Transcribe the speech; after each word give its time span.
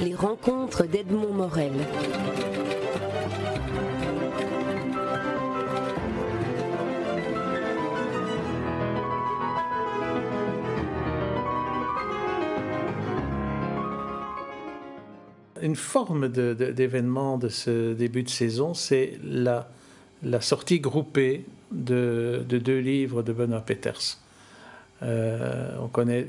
Les 0.00 0.14
rencontres 0.14 0.86
d'Edmond 0.86 1.32
Morel. 1.32 1.72
Une 15.60 15.74
forme 15.74 16.28
d'événement 16.28 17.36
de, 17.36 17.48
ce 17.48 17.92
début 17.92 18.22
de 18.22 18.28
saison, 18.28 18.74
c'est 18.74 19.18
la, 19.24 19.66
sortie 20.40 20.78
groupée 20.78 21.44
de, 21.72 22.44
deux 22.48 22.78
livres 22.78 23.22
de 23.22 23.32
Benoît 23.32 23.60
Peters. 23.60 24.18
Euh, 25.02 25.76
on 25.82 25.88
connaît 25.88 26.26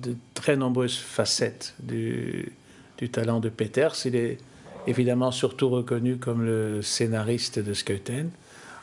de 0.00 0.16
très 0.34 0.56
nombreuses 0.56 0.96
facettes 0.96 1.74
du, 1.80 2.52
talent 3.12 3.40
de 3.40 3.48
Peters. 3.48 3.94
Il 4.04 4.16
est 4.16 4.38
évidemment 4.86 5.30
surtout 5.30 5.68
reconnu 5.68 6.16
comme 6.16 6.44
le 6.44 6.82
scénariste 6.82 7.58
de 7.58 7.74
Skeuten, 7.74 8.30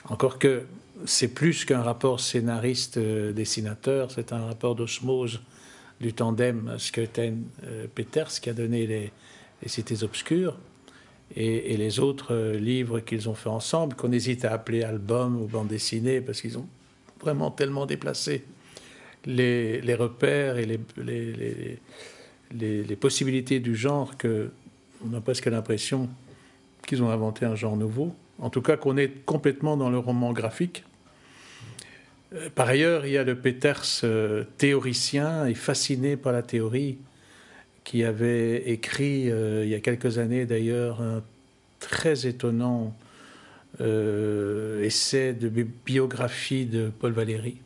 encore 0.10 0.40
que 0.40 0.64
c'est 1.05 1.27
plus 1.27 1.66
qu'un 1.66 1.82
rapport 1.82 2.20
scénariste-dessinateur, 2.20 4.10
c'est 4.12 4.34
un 4.34 4.46
rapport 4.46 4.76
d'osmose 4.76 5.41
du 6.02 6.14
tandem 6.14 6.76
Skeuten-Peters 6.77 8.40
qui 8.41 8.49
a 8.49 8.54
donné 8.54 8.88
les, 8.88 9.12
Cités 9.66 10.04
Obscures 10.04 10.55
et, 11.36 11.76
les 11.77 11.99
autres 11.99 12.34
euh, 12.34 12.58
livres 12.58 12.99
qu'ils 12.99 13.27
ont 13.27 13.34
fait 13.34 13.49
ensemble, 13.49 13.96
qu'on 13.96 14.12
hésite 14.12 14.46
à 14.46 14.54
appeler 14.54 14.84
albums 14.84 15.41
ou 15.41 15.48
bande 15.48 15.68
dessinée 15.68 16.22
parce 16.22 16.41
qu'ils 16.41 16.60
ont 16.60 16.68
vraiment 17.20 17.49
tellement 17.49 17.88
déplacé 17.88 18.46
les, 19.27 19.95
repères 19.95 20.58
et 20.58 20.66
les, 22.52 22.95
possibilités 22.95 23.59
du 23.59 23.76
genre 23.76 24.18
qu'on 24.18 25.13
a 25.13 25.21
presque 25.21 25.46
l'impression 25.46 26.10
qu'ils 26.88 27.04
ont 27.04 27.10
inventé 27.10 27.46
un 27.46 27.55
genre 27.55 27.77
nouveau. 27.77 28.15
En 28.40 28.49
tout 28.49 28.62
cas, 28.62 28.77
qu'on 28.77 28.98
est 28.98 29.26
complètement 29.26 29.77
dans 29.77 29.90
le 29.90 29.98
roman 29.98 30.32
graphique 30.32 30.84
euh, 32.34 32.49
par 32.54 32.68
ailleurs, 32.68 33.05
il 33.05 33.13
y 33.13 33.18
a 33.18 33.24
le 33.24 33.35
Peters 33.35 34.02
euh, 34.04 34.43
théoricien 34.57 35.46
et 35.46 35.54
fasciné 35.54 36.18
par 36.18 36.34
la 36.34 36.41
théorie, 36.41 36.98
qui 37.84 38.04
avait 38.04 38.70
écrit 38.70 39.32
euh, 39.32 39.63
il 39.63 39.70
y 39.70 39.76
a 39.76 39.80
quelques 39.80 40.18
années 40.18 40.46
d'ailleurs 40.46 41.02
un 41.02 41.24
très 41.80 42.27
étonnant 42.27 42.96
essai 43.80 45.34
de 45.34 45.49
biographie 45.85 46.65
de 46.65 46.90
Paul 46.99 47.12
Valéry, 47.12 47.57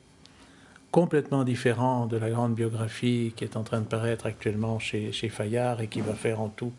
complètement 0.92 1.44
différent 1.44 2.06
de 2.06 2.17
la 2.17 2.30
grande 2.30 2.53
biographie 2.53 3.34
qui 3.36 3.44
est 3.44 3.56
en 3.56 3.64
train 3.64 3.80
de 3.80 3.86
paraître 3.86 4.25
actuellement 4.25 4.78
chez, 4.78 5.11
chez 5.11 5.30
Fayard 5.30 5.81
et 5.81 5.88
qui 5.88 6.02
va 6.02 6.14
faire 6.14 6.42
en 6.42 6.50
tout 6.50 6.73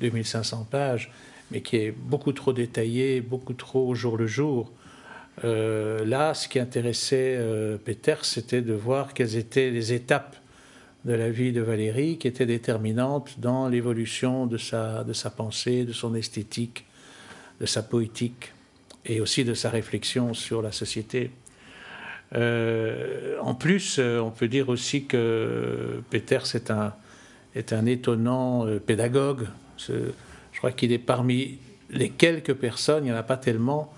2500 0.00 0.66
pages, 0.70 1.12
mais 1.50 1.60
qui 1.60 1.76
est 1.76 1.90
beaucoup 1.92 2.32
trop 2.32 2.52
détaillé, 2.52 3.20
beaucoup 3.20 3.54
trop 3.54 3.86
au 3.86 3.94
jour 3.94 4.16
le 4.16 4.26
jour 4.26 4.70
euh, 5.44 6.04
là, 6.04 6.34
ce 6.34 6.48
qui 6.48 6.58
intéressait 6.58 7.36
euh, 7.38 7.78
Peter, 7.82 8.16
c'était 8.22 8.62
de 8.62 8.74
voir 8.74 9.14
quelles 9.14 9.36
étaient 9.36 9.70
les 9.70 9.92
étapes 9.92 10.36
de 11.04 11.14
la 11.14 11.30
vie 11.30 11.52
de 11.52 11.62
Valérie 11.62 12.18
qui 12.18 12.28
étaient 12.28 12.46
déterminantes 12.46 13.40
dans 13.40 13.68
l'évolution 13.68 14.46
de 14.46 14.58
sa, 14.58 15.02
de 15.02 15.14
sa 15.14 15.30
pensée, 15.30 15.84
de 15.84 15.92
son 15.92 16.14
esthétique, 16.14 16.84
de 17.60 17.66
sa 17.66 17.82
poétique 17.82 18.52
et 19.06 19.20
aussi 19.20 19.44
de 19.44 19.54
sa 19.54 19.70
réflexion 19.70 20.34
sur 20.34 20.60
la 20.60 20.72
société. 20.72 21.30
Euh, 22.34 23.38
en 23.40 23.54
plus, 23.54 23.98
on 23.98 24.30
peut 24.30 24.48
dire 24.48 24.68
aussi 24.68 25.04
que 25.04 26.02
Peter 26.10 26.38
est 26.54 26.70
un, 26.70 26.94
est 27.54 27.72
un 27.72 27.86
étonnant 27.86 28.66
pédagogue. 28.86 29.46
Je 29.78 30.12
crois 30.58 30.72
qu'il 30.72 30.92
est 30.92 30.98
parmi 30.98 31.58
les 31.90 32.10
quelques 32.10 32.54
personnes, 32.54 33.04
il 33.04 33.10
n'y 33.10 33.12
en 33.12 33.18
a 33.18 33.22
pas 33.22 33.36
tellement, 33.36 33.92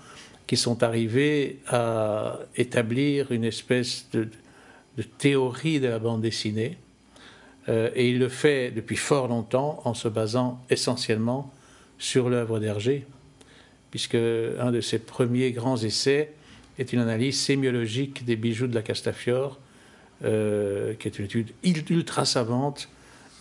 qui 0.47 0.57
sont 0.57 0.83
arrivés 0.83 1.59
à 1.67 2.39
établir 2.55 3.31
une 3.31 3.43
espèce 3.43 4.07
de, 4.11 4.27
théorie 5.17 5.79
de 5.79 5.87
la 5.87 5.99
bande 5.99 6.21
dessinée. 6.21 6.77
Euh, 7.69 7.89
et 7.95 8.09
il 8.09 8.19
le 8.19 8.27
fait 8.27 8.71
depuis 8.71 8.97
fort 8.97 9.27
longtemps 9.27 9.81
en 9.85 9.93
se 9.93 10.07
basant 10.07 10.61
essentiellement 10.69 11.51
sur 11.97 12.29
l'œuvre 12.29 12.59
d'Hergé, 12.59 13.05
puisque 13.89 14.15
un 14.15 14.71
de 14.71 14.81
ses 14.81 14.99
premiers 14.99 15.51
grands 15.51 15.77
essais 15.77 16.33
est 16.79 16.93
une 16.93 16.99
analyse 16.99 17.39
sémiologique 17.39 18.25
des 18.25 18.35
bijoux 18.35 18.67
de 18.67 18.75
la 18.75 18.81
Castafiore, 18.81 19.59
euh, 20.23 20.93
qui 20.95 21.07
est 21.07 21.19
une 21.19 21.25
étude 21.25 21.53
ultra 21.89 22.25
savante 22.25 22.89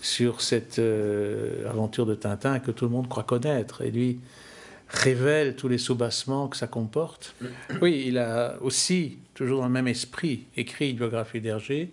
sur 0.00 0.40
cette 0.40 0.78
euh, 0.78 1.68
aventure 1.70 2.06
de 2.06 2.14
Tintin 2.14 2.58
que 2.58 2.70
tout 2.70 2.84
le 2.84 2.90
monde 2.90 3.08
croit 3.08 3.22
connaître. 3.22 3.82
Et 3.82 3.90
lui, 3.90 4.18
révèle 4.88 5.56
tous 5.56 5.68
les 5.68 5.78
soubassements 5.78 6.48
que 6.48 6.56
ça 6.56 6.66
comporte. 6.66 7.34
Oui, 7.80 8.04
il 8.06 8.18
a 8.18 8.56
aussi, 8.60 9.18
toujours 9.34 9.60
dans 9.60 9.66
le 9.66 9.72
même 9.72 9.88
esprit, 9.88 10.44
écrit 10.56 10.90
une 10.90 10.96
biographie 10.96 11.40
d'Hergé, 11.40 11.90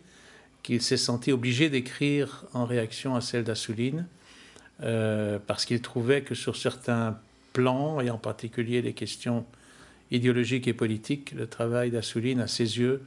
qu'il 0.64 0.82
s'est 0.82 0.98
senti 0.98 1.32
obligé 1.32 1.70
d'écrire 1.70 2.44
en 2.54 2.66
réaction 2.66 3.16
à 3.16 3.22
celle 3.22 3.46
d'Assouline, 3.46 4.06
euh, 4.84 5.40
parce 5.48 5.66
qu'il 5.66 5.82
trouvait 5.82 6.22
que 6.22 6.36
sur 6.36 6.56
certains 6.56 7.18
plans, 7.54 8.02
et 8.02 8.10
en 8.10 8.18
particulier 8.18 8.82
les 8.82 8.94
questions 8.94 9.46
idéologiques 10.12 10.68
et 10.68 10.74
politiques, 10.74 11.32
le 11.32 11.48
travail 11.48 11.92
d'Assouline, 11.92 12.40
à 12.40 12.48
ses 12.48 12.80
yeux, 12.80 13.02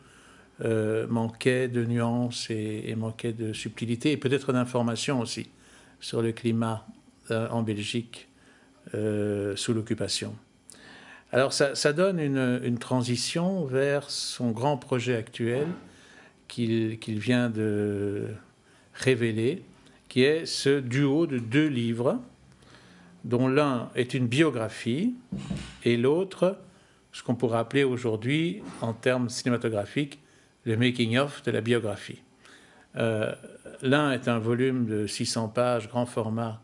euh, 0.64 1.06
manquait 1.08 1.68
de 1.68 1.84
nuances 1.84 2.48
et, 2.50 2.94
manquait 2.96 3.32
de 3.32 3.52
subtilité, 3.52 4.12
et 4.12 4.16
peut-être 4.16 4.52
d'informations 4.52 5.20
aussi 5.20 5.48
sur 6.00 6.22
le 6.22 6.32
climat 6.32 6.86
euh, 7.30 7.48
en 7.48 7.62
Belgique 7.62 8.28
euh, 8.94 9.56
sous 9.56 9.72
l'occupation. 9.72 10.36
Alors 11.32 11.52
ça, 11.54 11.92
donne 11.94 12.20
une, 12.20 12.78
transition 12.78 13.64
vers 13.64 14.10
son 14.10 14.50
grand 14.50 14.76
projet 14.76 15.16
actuel 15.16 15.66
qu'il 16.46 16.98
vient 17.18 17.48
de 17.48 18.26
révéler, 18.92 19.62
qui 20.10 20.24
est 20.24 20.44
ce 20.44 20.78
duo 20.78 21.26
de 21.26 21.38
deux 21.38 21.68
livres, 21.68 22.20
dont 23.24 23.48
l'un 23.48 23.88
est 23.94 24.12
une 24.12 24.26
biographie 24.26 25.14
et 25.84 25.96
l'autre, 25.96 26.58
ce 27.12 27.22
qu'on 27.22 27.34
pourrait 27.34 27.58
appeler 27.58 27.84
aujourd'hui, 27.84 28.62
en 28.80 28.92
termes 28.94 29.28
cinématographiques, 29.28 30.18
le 30.64 30.76
making-of 30.76 31.42
de 31.42 31.50
la 31.50 31.60
biographie. 31.60 32.22
Euh, 32.96 33.34
l'un 33.82 34.12
est 34.12 34.28
un 34.28 34.38
volume 34.38 34.86
de 34.86 35.06
600 35.06 35.48
pages, 35.48 35.88
grand 35.88 36.06
format, 36.06 36.62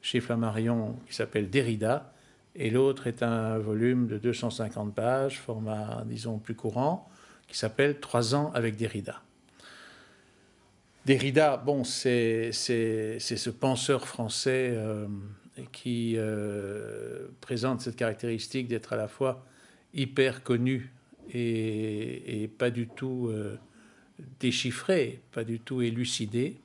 chez 0.00 0.20
Flammarion 0.20 0.96
qui 1.06 1.14
s'appelle 1.14 1.50
Derrida, 1.50 2.12
et 2.54 2.70
l'autre 2.70 3.06
est 3.06 3.22
un 3.22 3.58
volume 3.58 4.06
de 4.06 4.18
250 4.18 4.94
pages, 4.94 5.38
format, 5.38 6.04
disons, 6.06 6.38
plus 6.38 6.54
courant, 6.54 7.08
qui 7.46 7.56
s'appelle 7.56 8.00
Trois 8.00 8.34
ans 8.34 8.50
avec 8.54 8.76
Derrida. 8.76 9.22
Derrida, 11.06 11.56
bon, 11.56 11.84
c'est 11.84 12.52
ce 12.52 13.50
penseur 13.50 14.06
français 14.06 14.72
euh, 14.74 15.06
qui 15.72 16.14
euh, 16.16 17.28
présente 17.40 17.80
cette 17.80 17.96
caractéristique 17.96 18.68
d'être 18.68 18.92
à 18.92 18.96
la 18.96 19.08
fois 19.08 19.44
hyper 19.94 20.42
connu 20.42 20.92
et, 21.32 22.48
pas 22.58 22.70
du 22.70 22.88
tout 22.88 23.28
euh, 23.28 23.58
déchiffré, 24.40 25.20
pas 25.32 25.44
du 25.44 25.60
tout 25.60 25.82
élucidé. 25.82 26.56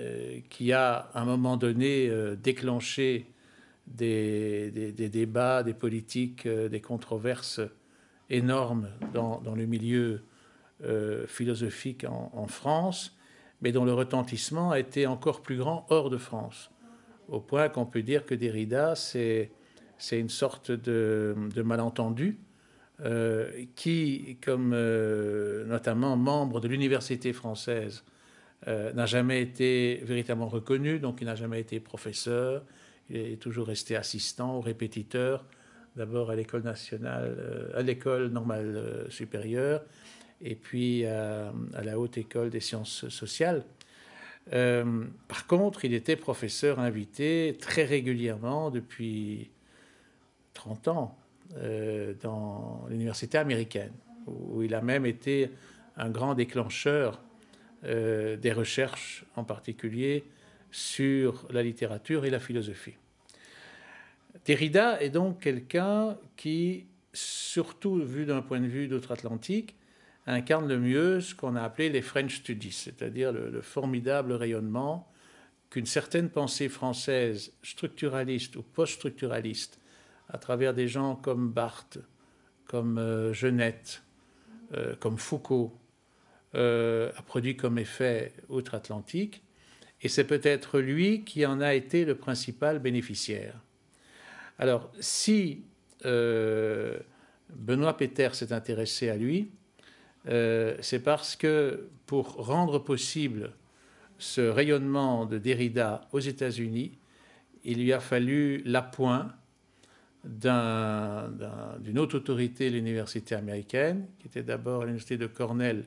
Euh, 0.00 0.38
qui 0.48 0.72
a 0.72 1.10
à 1.12 1.22
un 1.22 1.24
moment 1.24 1.56
donné 1.56 2.08
euh, 2.08 2.36
déclenché 2.36 3.26
des, 3.88 4.70
débats, 4.96 5.64
des 5.64 5.74
politiques, 5.74 6.46
euh, 6.46 6.68
des 6.68 6.80
controverses 6.80 7.60
énormes 8.30 8.90
dans, 9.12 9.42
le 9.56 9.66
milieu 9.66 10.22
philosophique 11.26 12.04
en, 12.04 12.46
France, 12.46 13.18
mais 13.60 13.72
dont 13.72 13.84
le 13.84 13.92
retentissement 13.92 14.70
a 14.70 14.78
été 14.78 15.08
encore 15.08 15.40
plus 15.40 15.56
grand 15.56 15.84
hors 15.88 16.10
de 16.10 16.18
France, 16.18 16.70
au 17.28 17.40
point 17.40 17.68
qu'on 17.68 17.86
peut 17.86 18.02
dire 18.02 18.24
que 18.24 18.36
Derrida, 18.36 18.94
c'est 18.94 19.50
une 20.12 20.28
sorte 20.28 20.70
de, 20.70 21.34
malentendu 21.62 22.38
qui, 23.76 24.38
comme 24.44 24.70
notamment 25.66 26.16
membre 26.16 26.60
de 26.60 26.68
l'université 26.68 27.32
française, 27.32 28.02
euh, 28.66 28.92
n'a 28.92 29.06
jamais 29.06 29.40
été 29.40 30.00
véritablement 30.02 30.48
reconnu, 30.48 30.98
donc 30.98 31.20
il 31.20 31.26
n'a 31.26 31.36
jamais 31.36 31.60
été 31.60 31.78
professeur, 31.78 32.64
il 33.08 33.16
est 33.16 33.40
toujours 33.40 33.68
resté 33.68 33.94
assistant 33.94 34.58
ou 34.58 34.60
répétiteur, 34.60 35.44
d'abord 35.94 36.30
à 36.30 36.34
l'école 36.34 36.62
nationale, 36.62 37.36
euh, 37.38 37.78
à 37.78 37.82
l'école 37.82 38.30
normale 38.30 38.74
euh, 38.76 39.10
supérieure, 39.10 39.84
et 40.40 40.56
puis 40.56 41.04
à, 41.06 41.52
la 41.84 42.00
haute 42.00 42.18
école 42.18 42.50
des 42.50 42.60
sciences 42.60 43.08
sociales. 43.08 43.64
par 44.50 45.46
contre, 45.46 45.84
il 45.84 45.94
était 45.94 46.16
professeur 46.16 46.78
invité 46.80 47.56
très 47.60 47.84
régulièrement 47.84 48.70
depuis 48.70 49.50
30 50.58 50.88
ans 50.88 51.16
dans 52.22 52.84
l'université 52.90 53.38
américaine, 53.38 53.92
où 54.26 54.62
il 54.62 54.74
a 54.74 54.82
même 54.82 55.06
été 55.06 55.50
un 55.96 56.10
grand 56.10 56.34
déclencheur 56.34 57.20
euh, 57.84 58.36
des 58.36 58.52
recherches, 58.52 59.24
en 59.36 59.44
particulier 59.44 60.24
sur 60.72 61.46
la 61.50 61.62
littérature 61.62 62.24
et 62.24 62.30
la 62.30 62.40
philosophie. 62.40 62.94
Derrida 64.44 65.00
est 65.00 65.10
donc 65.10 65.40
quelqu'un 65.40 66.18
qui, 66.36 66.86
surtout 67.12 68.02
vu 68.02 68.26
d'un 68.26 68.42
point 68.42 68.58
de 68.58 68.66
vue 68.66 68.88
d'outre-Atlantique, 68.88 69.76
incarne 70.26 70.66
le 70.66 70.78
mieux 70.78 71.20
ce 71.20 71.36
qu'on 71.36 71.54
a 71.54 71.62
appelé 71.62 71.88
les 71.88 72.02
French 72.02 72.38
Studies, 72.38 72.72
c'est-à-dire 72.72 73.32
le, 73.32 73.60
formidable 73.62 74.32
rayonnement 74.32 75.08
qu'une 75.70 75.86
certaine 75.86 76.30
pensée 76.30 76.68
française 76.68 77.52
structuraliste 77.62 78.56
ou 78.56 78.62
post-structuraliste, 78.62 79.77
à 80.28 80.38
travers 80.38 80.74
des 80.74 80.88
gens 80.88 81.16
comme 81.16 81.50
Barthes, 81.50 81.98
comme 82.66 82.98
euh, 82.98 83.32
Genette, 83.32 84.02
euh, 84.74 84.94
comme 84.96 85.18
Foucault, 85.18 85.76
euh, 86.54 87.10
a 87.16 87.22
produit 87.22 87.56
comme 87.56 87.78
effet 87.78 88.32
outre-Atlantique, 88.48 89.42
et 90.02 90.08
c'est 90.08 90.24
peut-être 90.24 90.78
lui 90.78 91.24
qui 91.24 91.44
en 91.44 91.60
a 91.60 91.74
été 91.74 92.04
le 92.04 92.14
principal 92.14 92.78
bénéficiaire. 92.78 93.60
Alors, 94.58 94.90
si 95.00 95.64
Benoît 96.04 97.96
Péter 97.96 98.28
s'est 98.34 98.52
intéressé 98.52 99.08
à 99.08 99.16
lui, 99.16 99.50
euh, 100.28 100.76
c'est 100.80 101.02
parce 101.02 101.36
que 101.36 101.88
pour 102.06 102.34
rendre 102.34 102.78
possible 102.78 103.52
ce 104.18 104.40
rayonnement 104.40 105.26
de 105.26 105.38
Derrida 105.38 106.08
aux 106.12 106.20
États-Unis, 106.20 106.98
il 107.64 107.82
lui 107.82 107.92
a 107.92 108.00
fallu 108.00 108.62
l'appoint 108.64 109.32
d'une 110.24 111.98
autre 111.98 112.16
autorité, 112.16 112.70
l'université 112.70 113.34
américaine, 113.34 114.06
qui 114.18 114.26
était 114.26 114.42
d'abord 114.42 114.82
l'université 114.82 115.16
de 115.16 115.26
Cornell 115.26 115.84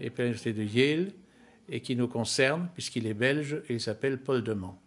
et 0.00 0.10
puis 0.10 0.22
l'université 0.22 0.52
de 0.52 0.62
Yale, 0.62 1.12
et 1.68 1.80
qui 1.80 1.96
nous 1.96 2.08
concerne, 2.08 2.68
puisqu'il 2.74 3.06
est 3.06 3.14
belge, 3.14 3.60
et 3.68 3.74
il 3.74 3.80
s'appelle 3.80 4.18
Paul 4.18 4.42
Demand. 4.42 4.78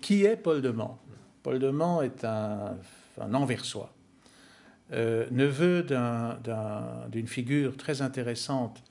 qui 0.00 0.24
est 0.24 0.36
Paul 0.36 0.62
Demand? 0.62 1.00
Paul 1.42 1.58
Demand 1.58 2.02
est 2.02 2.24
un, 2.24 2.76
un 3.20 3.34
Anversois. 3.34 3.92
Euh, 4.92 5.26
neveu 5.30 5.84
d'une 7.10 7.26
figure 7.26 7.76
très 7.76 8.00
intéressante 8.00 8.82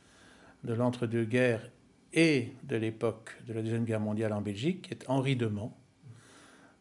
de 0.63 0.73
l'entre-deux-guerres 0.73 1.71
et 2.13 2.53
de 2.63 2.75
l'époque 2.75 3.35
de 3.47 3.53
la 3.53 3.61
Deuxième 3.61 3.83
Guerre 3.83 4.00
mondiale 4.00 4.33
en 4.33 4.41
Belgique, 4.41 4.83
qui 4.83 4.93
est 4.93 5.05
Henri 5.07 5.35
Demand. 5.35 5.75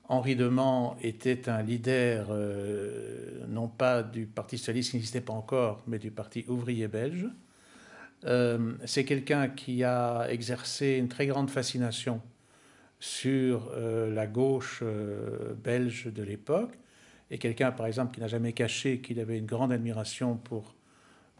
Henri 0.09 0.37
Demand 0.37 0.97
était 1.03 1.49
un 1.49 1.63
leader, 1.63 2.29
euh, 2.31 3.45
non 3.49 3.69
pas 3.69 4.03
du 4.03 4.27
Parti 4.27 4.59
socialiste 4.59 4.91
qui 4.91 4.97
n'existait 4.97 5.21
pas 5.21 5.33
encore, 5.33 5.83
mais 5.87 5.99
du 5.99 6.11
Parti 6.11 6.45
ouvrier 6.49 6.89
belge. 6.89 7.27
Euh, 8.25 8.73
c'est 8.85 9.05
quelqu'un 9.05 9.49
qui 9.49 9.85
a 9.85 10.27
exercé 10.31 10.97
une 10.97 11.09
très 11.09 11.27
grande 11.27 11.51
fascination 11.51 12.21
sur 12.99 13.73
la 13.77 14.27
gauche 14.27 14.83
belge 15.63 16.07
de 16.07 16.23
l'époque 16.23 16.73
et 17.31 17.39
quelqu'un, 17.39 17.73
par 17.73 17.87
exemple, 17.87 18.15
qui 18.15 18.21
n'a 18.21 18.29
jamais 18.29 18.53
caché 18.53 19.01
qu'il 19.01 19.19
avait 19.19 19.39
une 19.39 19.47
grande 19.47 19.73
admiration 19.73 20.37
pour, 20.37 20.75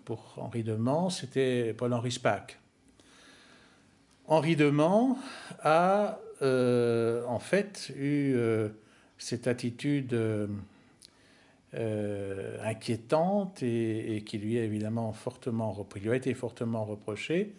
pour 0.05 0.35
Henri 0.37 0.65
de 0.65 0.75
Mans, 0.75 1.11
c'était 1.11 1.75
Paul-Henri 1.75 2.13
Spaak. 2.13 2.59
Henri 4.27 4.57
de 4.57 4.69
Mans 4.69 5.17
a 5.61 6.19
euh, 6.43 7.25
en 7.27 7.39
fait 7.39 7.91
eu 7.97 8.35
euh, 8.35 8.69
cette 9.17 9.47
attitude 9.47 10.13
euh, 11.75 12.59
inquiétante 12.63 13.63
et, 13.63 14.23
qui 14.27 14.37
lui, 14.39 14.59
a 14.59 14.65
évidemment 14.65 15.13
fortement 15.13 15.87
lui 15.95 16.11
a 16.11 16.17
été 16.17 16.35
fortement 16.35 16.85
reproché 16.85 17.55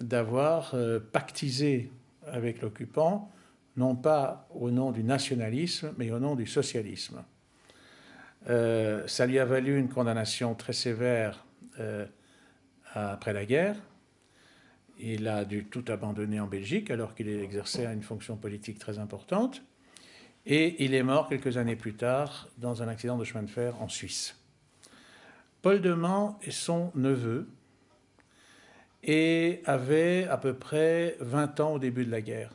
d'avoir 0.00 0.74
pactisé 1.12 1.90
avec 2.26 2.60
l'occupant, 2.60 3.30
non 3.76 3.94
pas 3.94 4.48
au 4.54 4.70
nom 4.70 4.90
du 4.90 5.04
nationalisme, 5.04 5.94
mais 5.96 6.10
au 6.10 6.18
nom 6.18 6.34
du 6.34 6.46
socialisme. 6.46 7.22
Ça 8.46 9.26
lui 9.26 9.38
a 9.38 9.44
valu 9.44 9.78
une 9.78 9.88
condamnation 9.88 10.54
très 10.54 10.72
sévère 10.72 11.46
après 12.94 13.32
la 13.32 13.46
guerre. 13.46 13.76
Il 14.98 15.28
a 15.28 15.44
dû 15.44 15.64
tout 15.64 15.84
abandonner 15.88 16.40
en 16.40 16.46
Belgique 16.46 16.90
alors 16.90 17.14
qu'il 17.14 17.28
exerçait 17.28 17.84
une 17.86 18.02
fonction 18.02 18.36
politique 18.36 18.78
très 18.78 18.98
importante. 18.98 19.62
Et 20.46 20.84
il 20.84 20.94
est 20.94 21.02
mort 21.02 21.28
quelques 21.28 21.56
années 21.56 21.76
plus 21.76 21.94
tard 21.94 22.48
dans 22.58 22.82
un 22.82 22.88
accident 22.88 23.18
de 23.18 23.24
chemin 23.24 23.42
de 23.42 23.50
fer 23.50 23.80
en 23.82 23.88
Suisse. 23.88 24.36
Paul 25.60 25.80
Demand 25.80 26.38
est 26.42 26.52
son 26.52 26.92
neveu 26.94 27.48
et 29.02 29.60
avait 29.64 30.24
à 30.28 30.36
peu 30.36 30.54
près 30.54 31.16
20 31.20 31.60
ans 31.60 31.74
au 31.74 31.78
début 31.78 32.06
de 32.06 32.10
la 32.10 32.20
guerre. 32.20 32.52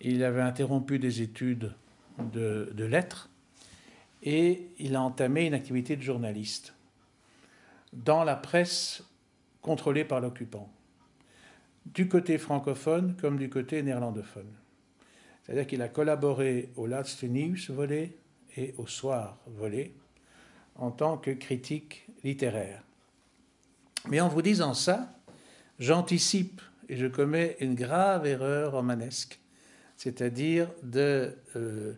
Il 0.00 0.24
avait 0.24 0.42
interrompu 0.42 0.98
des 0.98 1.22
études 1.22 1.72
de, 2.32 2.70
de 2.74 2.84
lettres 2.84 3.28
et 4.22 4.68
il 4.78 4.96
a 4.96 5.02
entamé 5.02 5.46
une 5.46 5.54
activité 5.54 5.96
de 5.96 6.02
journaliste 6.02 6.74
dans 7.92 8.24
la 8.24 8.36
presse 8.36 9.04
contrôlée 9.62 10.04
par 10.04 10.20
l'occupant, 10.20 10.70
du 11.94 12.08
côté 12.08 12.38
francophone 12.38 13.16
comme 13.20 13.38
du 13.38 13.48
côté 13.48 13.82
néerlandophone. 13.82 14.50
C'est-à-dire 15.42 15.66
qu'il 15.66 15.82
a 15.82 15.88
collaboré 15.88 16.70
au 16.76 16.86
Laatste 16.86 17.22
Nieuws 17.24 17.70
volé 17.70 18.16
et 18.56 18.74
au 18.78 18.86
Soir 18.86 19.38
volé 19.46 19.94
en 20.74 20.90
tant 20.90 21.16
que 21.16 21.30
critique 21.30 22.06
littéraire. 22.24 22.82
Mais 24.08 24.20
en 24.20 24.28
vous 24.28 24.42
disant 24.42 24.74
ça, 24.74 25.12
j'anticipe 25.78 26.60
et 26.88 26.96
je 26.96 27.06
commets 27.06 27.56
une 27.60 27.74
grave 27.74 28.26
erreur 28.26 28.72
romanesque, 28.72 29.40
c'est-à-dire 29.96 30.70
de 30.82 31.34
euh, 31.56 31.94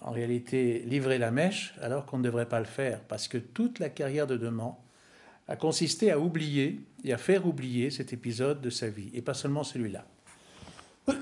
en 0.00 0.10
réalité 0.10 0.80
livrer 0.80 1.18
la 1.18 1.30
mèche 1.30 1.74
alors 1.80 2.06
qu'on 2.06 2.18
ne 2.18 2.24
devrait 2.24 2.48
pas 2.48 2.58
le 2.58 2.66
faire, 2.66 3.00
parce 3.04 3.28
que 3.28 3.38
toute 3.38 3.78
la 3.78 3.88
carrière 3.88 4.26
de 4.26 4.36
Demand 4.36 4.81
a 5.52 5.56
consisté 5.56 6.10
à 6.10 6.18
oublier 6.18 6.80
et 7.04 7.12
à 7.12 7.18
faire 7.18 7.46
oublier 7.46 7.90
cet 7.90 8.14
épisode 8.14 8.62
de 8.62 8.70
sa 8.70 8.88
vie, 8.88 9.10
et 9.12 9.20
pas 9.20 9.34
seulement 9.34 9.64
celui-là. 9.64 10.06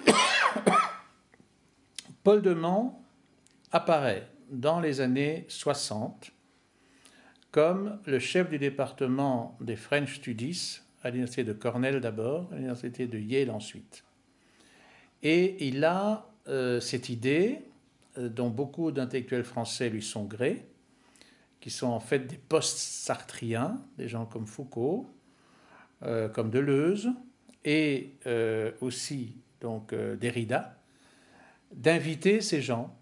Paul 2.23 2.41
Demand 2.41 3.05
apparaît 3.73 4.29
dans 4.49 4.79
les 4.79 5.01
années 5.01 5.47
60 5.49 6.31
comme 7.51 7.99
le 8.07 8.21
chef 8.21 8.49
du 8.49 8.61
département 8.61 9.59
des 9.61 9.75
French 9.75 10.19
Studies 10.19 10.79
à 11.03 11.11
l'université 11.11 11.43
de 11.43 11.53
Cornell 11.53 12.01
d'abord, 12.01 12.47
à 12.53 12.55
l'université 12.55 13.09
de 13.09 13.19
Yale 13.19 13.51
ensuite. 13.51 14.05
Et 15.25 15.67
il 15.67 15.85
a 15.85 16.31
euh, 16.47 16.79
cette 16.79 17.09
idée 17.09 17.63
euh, 18.17 18.29
dont 18.29 18.49
beaucoup 18.49 18.93
d'intellectuels 18.93 19.43
français 19.43 19.91
lui 19.91 20.03
sont 20.03 20.25
grés, 20.25 20.70
qui 21.61 21.71
sont 21.71 21.89
en 21.89 22.01
fait 22.01 22.21
des 22.21 22.39
post-sartriens, 22.39 23.81
des 23.99 24.09
gens 24.09 24.27
comme 24.27 24.47
Foucault, 24.47 25.07
euh, 26.03 26.29
comme 26.29 26.51
Deleuze, 26.51 27.11
et 27.65 28.15
euh, 28.27 28.73
aussi 28.81 29.37
donc 29.61 29.95
Derrida, 29.95 30.77
d'inviter 31.73 32.41
ces 32.41 32.63
gens 32.63 32.97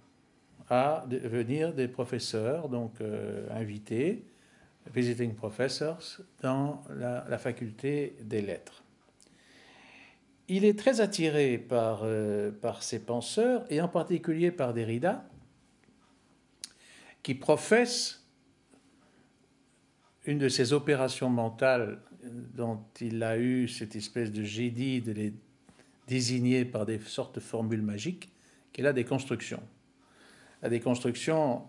à 0.69 1.05
devenir 1.09 1.73
des 1.73 1.88
professeurs, 1.88 2.69
donc 2.69 2.95
invités, 3.50 4.27
visiting 4.93 5.35
professors, 5.35 6.21
dans 6.43 6.83
la 6.91 7.38
faculté 7.38 8.17
des 8.23 8.43
lettres. 8.43 8.83
Il 10.50 10.65
est 10.65 10.79
très 10.79 11.03
attiré 11.03 11.59
par, 11.59 12.00
euh, 12.05 12.50
par 12.50 12.83
ces 12.83 13.05
penseurs, 13.05 13.67
et 13.69 13.83
en 13.83 13.88
particulier 13.88 14.50
par 14.50 14.73
Derrida, 14.73 15.29
qui 17.23 17.35
professe 17.35 18.18
une 20.28 20.38
de 20.38 20.50
ces 20.50 20.75
opérations 20.75 21.30
mentales 21.30 22.00
dont 22.54 22.80
il 23.00 23.23
a 23.23 23.38
eu 23.38 23.66
cette 23.66 23.97
espèce 23.97 24.30
de 24.30 24.44
génie 24.44 25.00
de 25.00 25.12
les 25.12 25.32
désigner 26.06 26.66
par 26.66 26.85
des 26.85 26.99
sortes 27.00 27.37
de 27.37 27.40
formules 27.40 27.80
magiques, 27.80 28.30
qui 28.73 28.82
est 28.82 28.85
la 28.85 28.92
déconstruction. 28.92 29.62
La 30.61 30.68
déconstruction, 30.68 31.62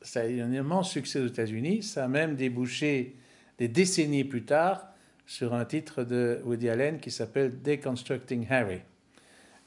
ça 0.00 0.20
a 0.20 0.26
eu 0.26 0.40
un 0.40 0.52
immense 0.52 0.92
succès 0.92 1.18
aux 1.18 1.26
États-Unis, 1.26 1.82
ça 1.82 2.04
a 2.04 2.08
même 2.08 2.36
débouché 2.36 3.16
des 3.58 3.66
décennies 3.66 4.22
plus 4.22 4.44
tard 4.44 4.86
sur 5.26 5.52
un 5.52 5.64
titre 5.64 6.04
de 6.04 6.40
Woody 6.44 6.68
Allen 6.68 7.00
qui 7.00 7.10
s'appelle 7.10 7.62
Deconstructing 7.62 8.46
Harry, 8.48 8.82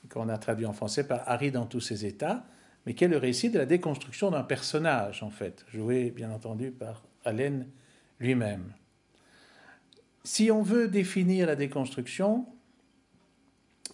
qu'on 0.09 0.29
a 0.29 0.37
traduit 0.37 0.65
en 0.65 0.73
français 0.73 1.05
par 1.05 1.27
Harry 1.27 1.51
dans 1.51 1.65
tous 1.65 1.81
ses 1.81 2.05
états, 2.05 2.45
mais 2.85 2.93
qui 2.93 3.03
est 3.03 3.09
le 3.09 3.17
récit 3.17 3.49
de 3.49 3.59
la 3.59 3.65
déconstruction 3.65 4.31
d'un 4.31 4.43
personnage, 4.43 5.21
en 5.21 5.31
fait, 5.31 5.65
joué 5.67 6.11
bien 6.11 6.31
entendu 6.31 6.71
par 6.71 7.03
Allen 7.25 7.67
lui-même. 8.19 8.73
Si 10.23 10.51
on 10.51 10.61
veut 10.61 10.87
définir 10.87 11.47
la 11.47 11.55
déconstruction, 11.55 12.45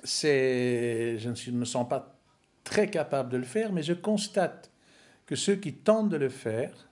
je 0.03 1.49
ne 1.49 1.57
me 1.57 1.65
sens 1.65 1.87
pas 1.87 2.19
très 2.63 2.89
capable 2.89 3.29
de 3.29 3.37
le 3.37 3.43
faire, 3.43 3.71
mais 3.71 3.83
je 3.83 3.93
constate 3.93 4.71
que 5.25 5.35
ceux 5.35 5.55
qui 5.55 5.73
tentent 5.73 6.09
de 6.09 6.17
le 6.17 6.29
faire 6.29 6.89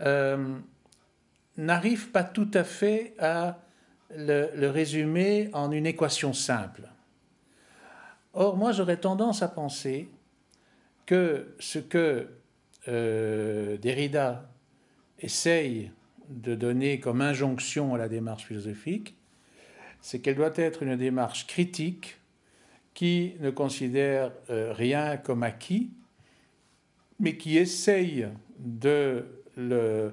euh, 0.00 0.58
n'arrive 1.56 2.10
pas 2.10 2.24
tout 2.24 2.50
à 2.54 2.64
fait 2.64 3.14
à 3.18 3.58
le, 4.14 4.68
résumer 4.68 5.50
en 5.52 5.70
une 5.72 5.86
équation 5.86 6.32
simple. 6.32 6.82
Or, 8.34 8.56
moi, 8.56 8.72
j'aurais 8.72 8.98
tendance 8.98 9.42
à 9.42 9.48
penser 9.48 10.10
que 11.06 11.54
ce 11.58 11.78
que 11.78 12.28
euh, 12.88 13.78
Derrida 13.78 14.48
essaye 15.20 15.90
de 16.28 16.54
donner 16.54 17.00
comme 17.00 17.20
injonction 17.20 17.94
à 17.94 17.98
la 17.98 18.08
démarche 18.08 18.46
philosophique, 18.46 19.14
c'est 20.00 20.20
qu'elle 20.20 20.36
doit 20.36 20.52
être 20.56 20.82
une 20.82 20.96
démarche 20.96 21.46
critique 21.46 22.18
qui 22.94 23.34
ne 23.40 23.50
considère 23.50 24.32
euh, 24.50 24.72
rien 24.72 25.16
comme 25.16 25.42
acquis, 25.42 25.90
mais 27.20 27.36
qui 27.36 27.58
essaye 27.58 28.28
de 28.58 29.24
le, 29.56 30.12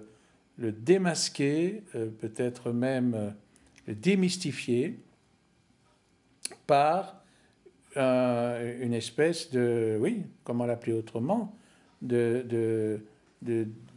démasquer, 0.58 1.84
euh, 1.96 2.10
peut-être 2.10 2.72
même 2.72 3.34
le 3.88 3.96
démystifier, 3.96 5.00
par 6.68 7.24
une 7.96 8.94
espèce 8.94 9.52
de, 9.52 9.98
oui, 10.00 10.24
comment 10.44 10.66
l'appeler 10.66 10.94
autrement, 10.94 11.56
de, 12.02 13.00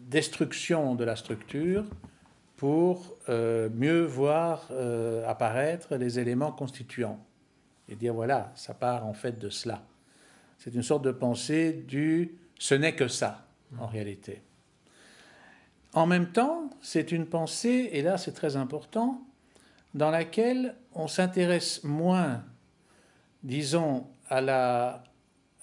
destruction 0.06 0.94
de 0.94 1.04
la 1.04 1.16
structure 1.16 1.84
pour 2.56 3.16
euh, 3.28 3.68
mieux 3.74 4.04
voir 4.04 4.68
euh, 4.70 5.26
apparaître 5.28 5.96
les 5.96 6.18
éléments 6.18 6.52
constituants 6.52 7.20
et 7.88 7.96
dire 7.96 8.14
voilà, 8.14 8.52
ça 8.54 8.72
part 8.74 9.06
en 9.06 9.12
fait 9.12 9.38
de 9.38 9.50
cela. 9.50 9.82
C'est 10.58 10.74
une 10.74 10.82
sorte 10.82 11.04
de 11.04 11.12
pensée 11.12 11.72
du 11.72 12.38
ce 12.58 12.74
n'est 12.74 12.94
que 12.94 13.08
ça 13.08 13.46
en 13.78 13.86
réalité. 13.86 14.42
En 15.92 16.06
même 16.06 16.30
temps, 16.30 16.70
c'est 16.82 17.12
une 17.12 17.26
pensée, 17.26 17.90
et 17.92 18.02
là 18.02 18.18
c'est 18.18 18.32
très 18.32 18.56
important, 18.56 19.22
dans 19.94 20.10
laquelle 20.10 20.74
on 20.94 21.08
s'intéresse 21.08 21.84
moins, 21.84 22.44
disons, 23.42 24.06
à 24.28 25.00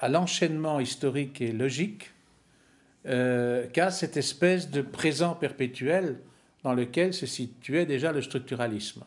l'enchaînement 0.07 0.79
historique 0.79 1.41
et 1.41 1.51
logique 1.51 2.12
euh, 3.05 3.67
qu'à 3.67 3.91
cette 3.91 4.17
espèce 4.17 4.69
de 4.69 4.81
présent 4.81 5.35
perpétuel 5.35 6.19
dans 6.63 6.73
lequel 6.73 7.13
se 7.13 7.25
situait 7.25 7.85
déjà 7.85 8.11
le 8.11 8.21
structuralisme. 8.21 9.03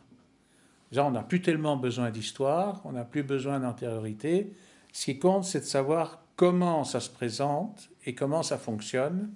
Déjà, 0.90 1.04
on 1.04 1.10
n'a 1.10 1.22
plus 1.22 1.40
tellement 1.40 1.76
besoin 1.76 2.10
d'histoire, 2.10 2.80
on 2.84 2.92
n'a 2.92 3.04
plus 3.04 3.22
besoin 3.22 3.60
d'antériorité. 3.60 4.52
Ce 4.92 5.06
qui 5.06 5.18
compte, 5.18 5.44
c'est 5.44 5.60
de 5.60 5.64
savoir 5.64 6.22
comment 6.36 6.84
ça 6.84 7.00
se 7.00 7.10
présente 7.10 7.88
et 8.04 8.14
comment 8.14 8.42
ça 8.42 8.58
fonctionne 8.58 9.32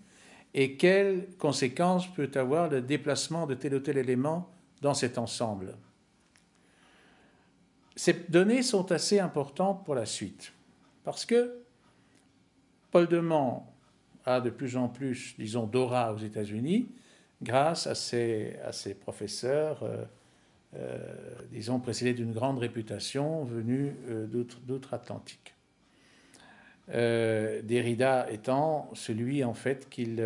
et 0.52 0.76
quelles 0.76 1.28
conséquences 1.38 2.06
peut 2.12 2.30
avoir 2.34 2.68
le 2.68 2.82
déplacement 2.82 3.46
de 3.46 3.54
tel 3.54 3.74
ou 3.74 3.80
tel 3.80 3.98
élément 3.98 4.50
dans 4.82 4.94
cet 4.94 5.18
ensemble. 5.18 5.76
Ces 7.96 8.14
données 8.28 8.62
sont 8.62 8.92
assez 8.92 9.20
importantes 9.20 9.84
pour 9.84 9.94
la 9.94 10.06
suite 10.06 10.52
parce 11.04 11.24
que 11.24 11.56
Paul 12.90 13.06
Demand 13.06 13.72
a 14.24 14.40
de 14.40 14.50
plus 14.50 14.76
en 14.76 14.88
plus, 14.88 15.34
disons, 15.38 15.66
d'aura 15.66 16.12
aux 16.12 16.18
États-Unis 16.18 16.88
grâce 17.42 17.86
à 17.86 17.94
ses, 17.94 18.56
à 18.64 18.94
professeurs, 18.94 19.82
euh, 19.82 20.04
euh, 20.76 20.98
disons, 21.50 21.80
précédés 21.80 22.14
d'une 22.14 22.32
grande 22.32 22.58
réputation 22.58 23.44
venus 23.44 23.92
euh, 24.08 24.26
d'outre-Atlantique. 24.26 25.54
Derrida 26.88 28.28
étant 28.32 28.90
celui 28.94 29.44
en 29.44 29.54
fait 29.54 29.88
qu'il 29.88 30.16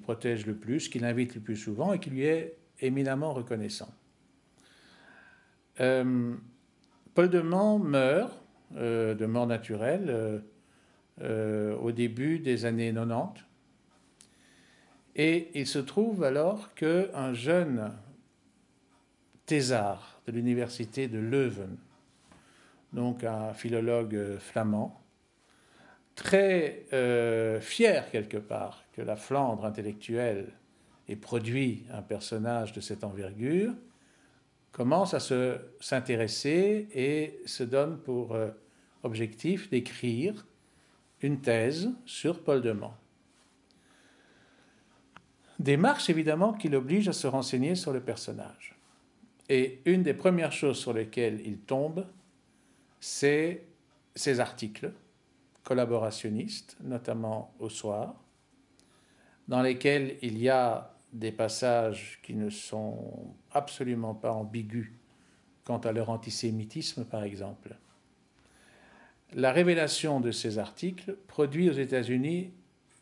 protège 0.00 0.46
le 0.46 0.54
plus, 0.54 0.88
qu'il 0.88 1.04
invite 1.04 1.34
le 1.34 1.40
plus 1.40 1.56
souvent 1.56 1.92
et 1.92 1.98
qui 1.98 2.10
lui 2.10 2.22
est 2.22 2.56
éminemment 2.80 3.32
reconnaissant. 3.32 3.92
Paul 5.76 6.38
de 7.16 7.40
Mans 7.40 7.80
meurt 7.80 8.40
de 8.70 9.26
mort 9.26 9.48
naturelle 9.48 10.40
euh, 11.22 11.76
au 11.76 11.92
début 11.92 12.38
des 12.38 12.64
années 12.64 12.92
90. 12.92 13.44
Et 15.16 15.50
il 15.54 15.66
se 15.66 15.78
trouve 15.78 16.22
alors 16.22 16.74
qu'un 16.74 17.34
jeune 17.34 17.92
thésard 19.46 20.20
de 20.26 20.32
l'université 20.32 21.08
de 21.08 21.18
Leuven, 21.18 21.76
donc 22.92 23.24
un 23.24 23.52
philologue 23.52 24.38
flamand, 24.38 25.02
très 26.14 26.84
euh, 26.92 27.60
fier 27.60 28.10
quelque 28.10 28.36
part 28.36 28.84
que 28.92 29.02
la 29.02 29.16
Flandre 29.16 29.64
intellectuelle 29.64 30.52
ait 31.08 31.16
produit 31.16 31.84
un 31.92 32.02
personnage 32.02 32.72
de 32.72 32.80
cette 32.80 33.04
envergure, 33.04 33.72
commence 34.72 35.14
à 35.14 35.20
s'intéresser 35.80 36.88
et 36.92 37.40
se 37.46 37.64
donne 37.64 37.98
pour 37.98 38.34
euh, 38.34 38.50
objectif 39.02 39.70
d'écrire 39.70 40.46
une 41.22 41.40
thèse 41.40 41.90
sur 42.04 42.42
Paul 42.42 42.62
de. 42.62 42.74
Démarche 45.58 46.08
évidemment 46.08 46.52
qui 46.52 46.68
l'oblige 46.68 47.08
à 47.08 47.12
se 47.12 47.26
renseigner 47.26 47.74
sur 47.74 47.92
le 47.92 48.00
personnage. 48.00 48.76
Et 49.48 49.80
une 49.86 50.02
des 50.02 50.14
premières 50.14 50.52
choses 50.52 50.78
sur 50.78 50.92
lesquelles 50.92 51.40
il 51.44 51.58
tombe, 51.58 52.06
c'est 53.00 53.64
ses 54.14 54.40
articles 54.40 54.92
collaborationnistes, 55.64 56.76
notamment 56.82 57.54
au 57.58 57.68
soir, 57.68 58.14
dans 59.48 59.62
lesquels 59.62 60.16
il 60.22 60.38
y 60.38 60.48
a 60.48 60.94
des 61.12 61.32
passages 61.32 62.20
qui 62.22 62.34
ne 62.34 62.50
sont 62.50 63.34
absolument 63.52 64.14
pas 64.14 64.32
ambigus 64.32 64.92
quant 65.64 65.78
à 65.78 65.92
leur 65.92 66.10
antisémitisme, 66.10 67.04
par 67.04 67.24
exemple 67.24 67.76
la 69.34 69.52
révélation 69.52 70.20
de 70.20 70.30
ces 70.30 70.58
articles 70.58 71.16
produit 71.26 71.68
aux 71.68 71.74
États-Unis 71.74 72.52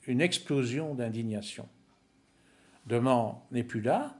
une 0.06 0.20
explosion 0.20 0.94
d'indignation. 0.94 1.68
Demand 2.86 3.46
n'est 3.50 3.64
plus 3.64 3.80
là, 3.80 4.16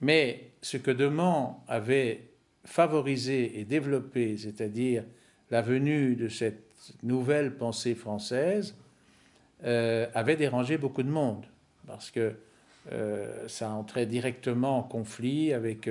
mais 0.00 0.52
ce 0.62 0.76
que 0.76 0.90
Demand 0.90 1.64
avait 1.68 2.30
favorisé 2.64 3.60
et 3.60 3.64
développé, 3.64 4.36
c'est-à-dire 4.36 5.04
la 5.50 5.62
venue 5.62 6.16
de 6.16 6.28
cette 6.28 6.64
nouvelle 7.02 7.56
pensée 7.56 7.94
française, 7.94 8.76
euh, 9.64 10.06
avait 10.14 10.36
dérangé 10.36 10.76
beaucoup 10.78 11.02
de 11.02 11.10
monde, 11.10 11.46
parce 11.86 12.10
que 12.10 12.34
euh, 12.92 13.48
ça 13.48 13.70
entrait 13.70 14.06
directement 14.06 14.78
en 14.78 14.82
conflit 14.82 15.52
avec 15.52 15.88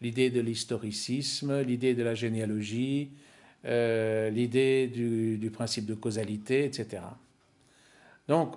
l'idée 0.00 0.30
de 0.30 0.40
l'historicisme, 0.40 1.62
l'idée 1.62 1.94
de 1.94 2.02
la 2.02 2.14
généalogie, 2.14 3.10
euh, 3.64 4.30
l'idée 4.30 4.86
du, 4.86 5.50
principe 5.50 5.86
de 5.86 5.94
causalité, 5.94 6.64
etc. 6.64 7.02
Donc, 8.28 8.54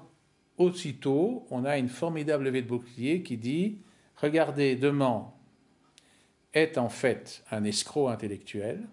aussitôt, 0.58 1.46
on 1.50 1.66
a 1.66 1.78
une 1.78 1.90
formidable 1.90 2.44
levée 2.46 2.62
de 2.62 2.68
bouclier 2.68 3.24
qui 3.24 3.38
dit 3.38 3.78
Regardez, 4.18 4.76
Demand 4.76 5.36
est 6.54 6.78
en 6.78 6.90
fait 6.90 7.44
un 7.50 7.64
escroc 7.64 8.10
intellectuel. 8.10 8.88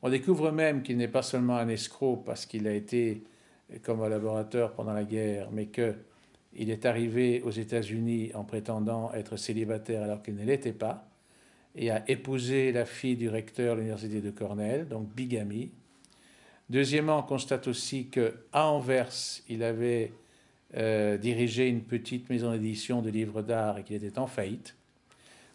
On 0.00 0.08
découvre 0.08 0.52
même 0.52 0.82
qu'il 0.82 0.96
n'est 0.96 1.08
pas 1.08 1.22
seulement 1.22 1.56
un 1.56 1.68
escroc 1.68 2.22
parce 2.24 2.46
qu'il 2.46 2.66
a 2.66 2.72
été 2.72 3.22
comme 3.82 3.98
collaborateur 3.98 4.72
pendant 4.72 4.94
la 4.94 5.04
guerre, 5.04 5.50
mais 5.52 5.66
qu'il 5.66 6.70
est 6.70 6.86
arrivé 6.86 7.42
aux 7.42 7.50
États-Unis 7.50 8.30
en 8.34 8.44
prétendant 8.44 9.12
être 9.12 9.36
célibataire 9.36 10.02
alors 10.02 10.22
qu'il 10.22 10.36
ne 10.36 10.44
l'était 10.44 10.72
pas 10.72 11.07
et 11.78 11.90
a 11.90 12.02
épousé 12.10 12.72
la 12.72 12.84
fille 12.84 13.16
du 13.16 13.28
recteur 13.28 13.76
de 13.76 13.80
l'université 13.80 14.20
de 14.20 14.30
Cornell, 14.30 14.88
donc 14.88 15.08
bigamie. 15.14 15.70
Deuxièmement, 16.68 17.20
on 17.20 17.22
constate 17.22 17.68
aussi 17.68 18.08
qu'à 18.08 18.32
Anvers, 18.52 19.12
il 19.48 19.62
avait 19.62 20.12
euh, 20.76 21.16
dirigé 21.16 21.68
une 21.68 21.82
petite 21.82 22.28
maison 22.28 22.50
d'édition 22.50 23.00
de 23.00 23.10
livres 23.10 23.42
d'art 23.42 23.78
et 23.78 23.84
qu'il 23.84 23.96
était 23.96 24.18
en 24.18 24.26
faillite. 24.26 24.74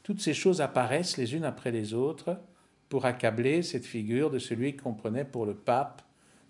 Toutes 0.01 0.21
ces 0.21 0.33
choses 0.33 0.61
apparaissent 0.61 1.17
les 1.17 1.35
unes 1.35 1.43
après 1.43 1.71
les 1.71 1.93
autres 1.93 2.39
pour 2.87 3.05
accabler 3.05 3.61
cette 3.61 3.85
figure 3.85 4.31
de 4.31 4.39
celui 4.39 4.77
qu'on 4.77 4.93
prenait 4.93 5.25
pour 5.25 5.45
le 5.45 5.53
pape, 5.53 6.01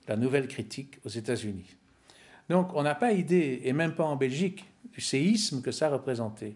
la 0.07 0.15
nouvelle 0.15 0.47
critique 0.47 0.99
aux 1.03 1.09
États-Unis. 1.09 1.75
Donc 2.47 2.75
on 2.75 2.83
n'a 2.83 2.95
pas 2.95 3.11
idée, 3.11 3.61
et 3.63 3.73
même 3.73 3.95
pas 3.95 4.05
en 4.05 4.17
Belgique, 4.17 4.65
du 4.93 5.01
séisme 5.01 5.63
que 5.63 5.71
ça 5.71 5.89
représentait. 5.89 6.55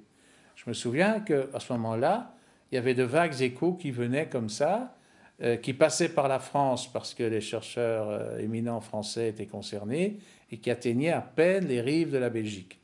Je 0.56 0.64
me 0.68 0.74
souviens 0.74 1.20
qu'à 1.20 1.60
ce 1.60 1.74
moment-là, 1.74 2.37
il 2.72 2.76
y 2.76 2.78
avait 2.78 2.94
de 2.94 3.04
vagues 3.04 3.42
échos 3.42 3.74
qui 3.74 3.92
venaient 3.92 4.28
comme 4.28 4.50
ça, 4.50 4.98
euh, 5.42 5.56
qui 5.56 5.74
passaient 5.74 6.10
par 6.10 6.28
la 6.28 6.40
France 6.40 6.92
parce 6.92 7.14
que 7.14 7.24
les 7.24 7.42
chercheurs 7.42 8.10
euh, 8.10 8.40
éminents 8.40 8.82
français 8.82 9.30
étaient 9.30 9.46
concernés 9.46 10.18
et 10.52 10.58
qui 10.58 10.72
atteignaient 10.72 11.12
à 11.12 11.22
peine 11.22 11.68
les 11.68 11.80
rives 11.80 12.12
de 12.12 12.18
la 12.18 12.30
Belgique. 12.30 12.80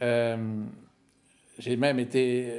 Euh, 0.00 0.62
j'ai 1.58 1.76
même 1.76 1.98
été 1.98 2.52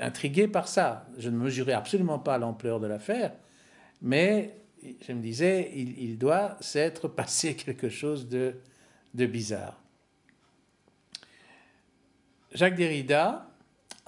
intrigué 0.00 0.48
par 0.48 0.68
ça. 0.68 1.06
Je 1.18 1.28
ne 1.28 1.36
mesurais 1.36 1.72
absolument 1.72 2.20
pas 2.20 2.38
l'ampleur 2.38 2.80
de 2.80 2.86
l'affaire, 2.86 3.32
mais 4.00 4.56
je 5.06 5.12
me 5.12 5.20
disais, 5.20 5.70
il, 5.74 6.16
doit 6.16 6.56
s'être 6.60 7.08
passé 7.08 7.54
quelque 7.54 7.88
chose 7.88 8.28
de, 8.28 8.54
de 9.14 9.26
bizarre. 9.26 9.80
Jacques 12.52 12.76
Derrida, 12.76 13.49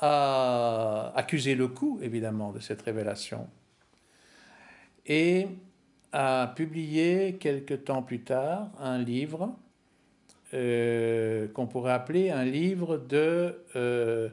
a 0.02 1.12
accusé 1.14 1.54
le 1.54 1.68
coup, 1.68 1.98
évidemment, 2.02 2.52
de 2.52 2.58
cette 2.58 2.82
révélation. 2.82 3.48
Et 5.06 5.46
a 6.12 6.52
publié 6.54 7.36
quelque 7.40 7.74
temps 7.74 8.02
plus 8.02 8.20
tard 8.20 8.70
un 8.78 8.98
livre 8.98 9.56
euh, 10.54 11.48
qu'on 11.48 11.66
pourrait 11.66 11.92
appeler 11.92 12.30
un 12.30 12.44
livre 12.44 12.98
de 12.98 13.64
euh, 13.74 14.28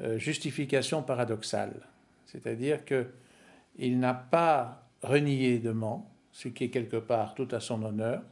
euh, 0.00 0.18
justification 0.18 1.02
paradoxale. 1.02 1.74
C'est-à-dire 2.26 2.80
qu'il 2.84 4.00
n'a 4.00 4.14
pas 4.14 4.88
renié 5.02 5.58
de 5.58 5.70
Mans, 5.70 6.10
ce 6.32 6.48
qui 6.48 6.64
est 6.64 6.70
quelque 6.70 6.96
part 6.96 7.34
tout 7.34 7.48
à 7.52 7.60
son 7.60 7.82
honneur. 7.82 8.22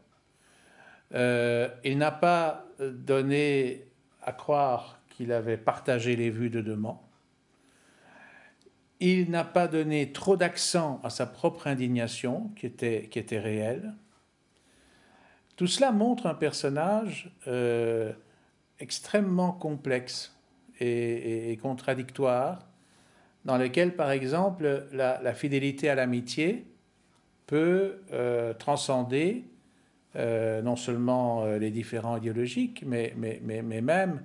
il 1.13 1.99
n'a 1.99 2.11
pas 2.11 2.65
donné 2.81 3.85
à 4.23 4.33
croire 4.33 5.00
qu'il 5.21 5.33
avait 5.33 5.59
partagé 5.59 6.17
les 6.17 6.31
vues 6.31 6.49
de 6.49 6.63
Demant. 6.63 7.07
Il 9.01 9.31
n'a 9.31 9.45
pas 9.45 9.69
donné 9.69 10.13
trop 10.13 10.35
d'accent 10.35 10.99
à 11.05 11.11
sa 11.11 11.27
propre 11.27 11.67
indignation, 11.67 12.51
qui 12.57 12.65
était, 12.65 13.07
qui 13.11 13.19
était 13.19 13.39
réelle. 13.39 13.93
Tout 15.57 15.67
cela 15.67 15.93
montre 15.93 16.27
un 16.27 16.33
personnage 16.33 17.31
euh, 17.49 18.15
extrêmement 18.79 19.53
complexe 19.53 20.35
et, 20.81 21.59
contradictoire, 21.61 22.67
dans 23.45 23.59
lequel, 23.59 23.97
par 23.97 24.13
exemple, 24.13 24.87
la, 24.91 25.35
fidélité 25.35 25.91
à 25.91 25.95
l'amitié 25.95 26.65
peut 27.47 28.01
euh, 28.15 28.55
transcender 28.55 29.45
euh, 30.17 30.63
non 30.63 30.77
seulement 30.77 31.45
les 31.45 31.71
différents 31.71 32.17
idéologiques, 32.17 32.83
mais 32.87 33.13
même 33.15 34.23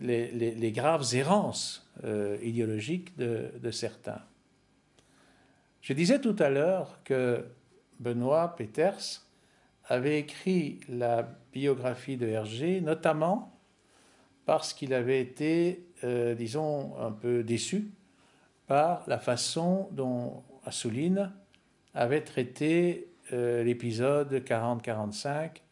les, 0.00 0.72
graves 0.72 1.14
errances 1.14 1.88
idéologiques 2.42 3.16
de, 3.16 3.50
de, 3.60 3.70
certains. 3.70 4.20
Je 5.80 5.92
disais 5.92 6.20
tout 6.20 6.36
à 6.38 6.50
l'heure 6.50 6.98
que 7.04 7.44
Benoît 8.00 8.54
Peters 8.56 9.22
avait 9.88 10.18
écrit 10.18 10.80
la 10.88 11.28
biographie 11.52 12.16
de 12.16 12.26
Hergé, 12.26 12.80
notamment 12.80 13.56
parce 14.44 14.72
qu'il 14.72 14.94
avait 14.94 15.20
été, 15.20 15.86
euh, 16.04 16.34
disons, 16.34 16.96
un 17.00 17.12
peu 17.12 17.42
déçu 17.42 17.90
par 18.66 19.02
la 19.06 19.18
façon 19.18 19.88
dont 19.92 20.42
Assouline 20.64 21.32
avait 21.94 22.22
traité 22.22 23.08
euh, 23.32 23.62
l'épisode 23.64 24.32
40-45 24.32 25.62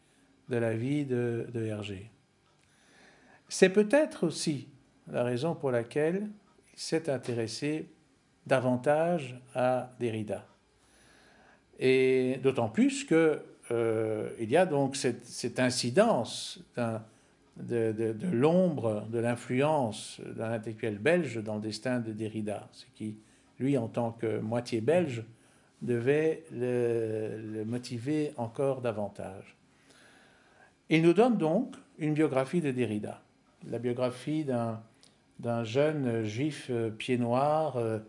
de 0.49 0.57
la 0.57 0.73
vie 0.73 1.05
de, 1.05 1.47
de 1.53 1.65
Hergé. 1.65 2.09
C'est 3.47 3.69
peut-être 3.69 4.25
aussi 4.25 4.67
la 5.11 5.23
raison 5.23 5.55
pour 5.55 5.71
laquelle 5.71 6.29
il 6.73 6.79
s'est 6.79 7.09
intéressé 7.09 7.89
davantage 8.47 9.39
à 9.53 9.91
Derrida. 9.99 10.45
Et 11.79 12.39
d'autant 12.43 12.69
plus 12.69 13.03
que 13.03 13.41
euh, 13.71 14.29
il 14.39 14.49
y 14.49 14.57
a 14.57 14.65
donc 14.65 14.95
cette, 14.95 15.59
incidence 15.59 16.59
de, 17.57 17.91
de, 17.91 18.27
l'ombre, 18.31 19.07
de 19.09 19.19
l'influence 19.19 20.21
d'un 20.35 20.51
intellectuel 20.51 20.99
belge 20.99 21.41
dans 21.43 21.55
le 21.55 21.61
destin 21.61 21.99
de 21.99 22.11
Derrida, 22.11 22.69
ce 22.71 22.85
qui, 22.95 23.17
lui, 23.59 23.77
en 23.77 23.87
tant 23.87 24.11
que 24.11 24.39
moitié 24.39 24.81
belge, 24.81 25.23
devait 25.81 26.43
le, 26.51 27.63
motiver 27.65 28.33
encore 28.37 28.81
davantage. 28.81 29.55
Il 30.89 31.01
nous 31.01 31.13
donne 31.13 31.37
donc 31.37 31.75
une 31.97 32.13
biographie 32.13 32.61
de 32.61 32.71
Derrida, 32.71 33.21
la 33.69 33.79
biographie 33.79 34.45
d'un 35.39 35.63
jeune 35.63 36.23
juif 36.23 36.67
euh, 36.69 36.89
pied 36.89 37.17
noir 37.17 37.77
euh, 37.77 37.99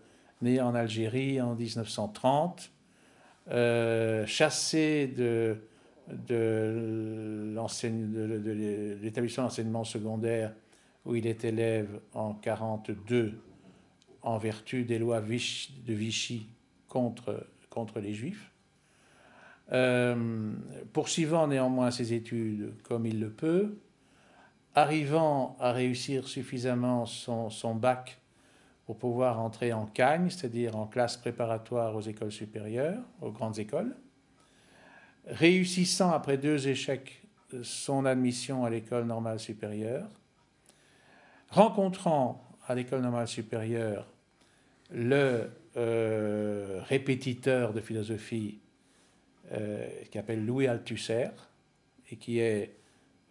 né 0.42 0.60
en 0.60 0.74
Algérie 0.74 1.40
en 1.40 1.54
1930, 1.54 2.70
euh, 3.48 4.26
chassé 4.26 5.06
de, 5.06 5.58
l'établissement 9.02 9.44
d'enseignement 9.44 9.84
secondaire 9.84 10.52
où 11.04 11.14
il 11.14 11.26
est 11.26 11.44
élève 11.44 12.00
en 12.14 12.30
1942 12.30 13.40
en 14.22 14.38
vertu 14.38 14.84
des 14.84 14.98
lois 14.98 15.20
de 15.20 15.94
Vichy 15.94 16.48
contre, 16.88 17.46
les 18.02 18.12
Juifs. 18.12 18.50
Poursuivant 20.92 21.46
néanmoins 21.46 21.90
ses 21.90 22.12
études 22.12 22.72
comme 22.82 23.06
il 23.06 23.20
le 23.20 23.30
peut, 23.30 23.76
arrivant 24.76 25.56
à 25.58 25.72
réussir 25.72 26.28
suffisamment 26.28 27.06
son, 27.06 27.74
bac 27.74 28.20
pour 28.84 28.98
pouvoir 28.98 29.40
entrer 29.40 29.72
en 29.72 29.86
Cagne, 29.86 30.28
c'est-à-dire 30.28 30.76
en 30.76 30.86
classe 30.86 31.16
préparatoire 31.16 31.96
aux 31.96 32.02
écoles 32.02 32.30
supérieures, 32.30 33.02
aux 33.22 33.32
grandes 33.32 33.58
écoles, 33.58 33.96
réussissant 35.26 36.12
après 36.12 36.36
deux 36.36 36.68
échecs 36.68 37.22
son 37.62 38.04
admission 38.04 38.64
à 38.64 38.70
l'école 38.70 39.06
normale 39.06 39.40
supérieure, 39.40 40.08
rencontrant 41.48 42.44
à 42.68 42.74
l'école 42.74 43.00
normale 43.00 43.28
supérieure 43.28 44.06
le 44.90 45.50
euh, 45.76 46.80
répétiteur 46.84 47.72
de 47.72 47.80
philosophie 47.80 48.60
euh, 49.52 49.88
qui 50.10 50.18
s'appelle 50.18 50.44
Louis 50.44 50.66
Althusser 50.66 51.28
et 52.10 52.16
qui 52.16 52.40
est 52.40 52.76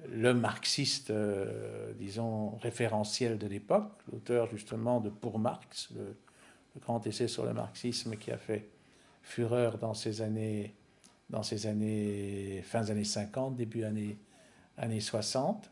le 0.09 0.33
marxiste, 0.33 1.09
euh, 1.09 1.93
disons, 1.93 2.57
référentiel 2.57 3.37
de 3.37 3.47
l'époque, 3.47 3.93
l'auteur 4.11 4.47
justement 4.47 4.99
de 4.99 5.09
Pour 5.09 5.39
Marx, 5.39 5.87
le, 5.95 6.17
grand 6.81 7.07
essai 7.07 7.29
sur 7.29 7.45
le 7.45 7.53
marxisme 7.53 8.17
qui 8.17 8.31
a 8.31 8.37
fait 8.37 8.67
fureur 9.23 9.77
dans 9.77 9.93
ces 9.93 10.21
années, 10.21 10.75
dans 11.29 11.41
ces 11.41 11.67
années, 11.67 12.61
fin 12.65 12.89
années 12.89 13.05
50, 13.05 13.55
début 13.55 13.85
années, 13.85 14.17
années 14.77 14.99
60, 14.99 15.71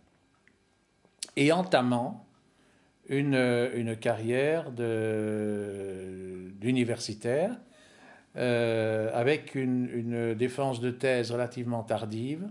et 1.36 1.52
entamant 1.52 2.26
une, 3.10 3.36
une 3.74 3.98
carrière 3.98 4.72
d'universitaire 4.72 7.60
euh, 8.38 9.12
avec 9.14 9.56
une 9.56 10.34
défense 10.36 10.80
de 10.80 10.90
thèse 10.90 11.32
relativement 11.32 11.84
tardive 11.84 12.48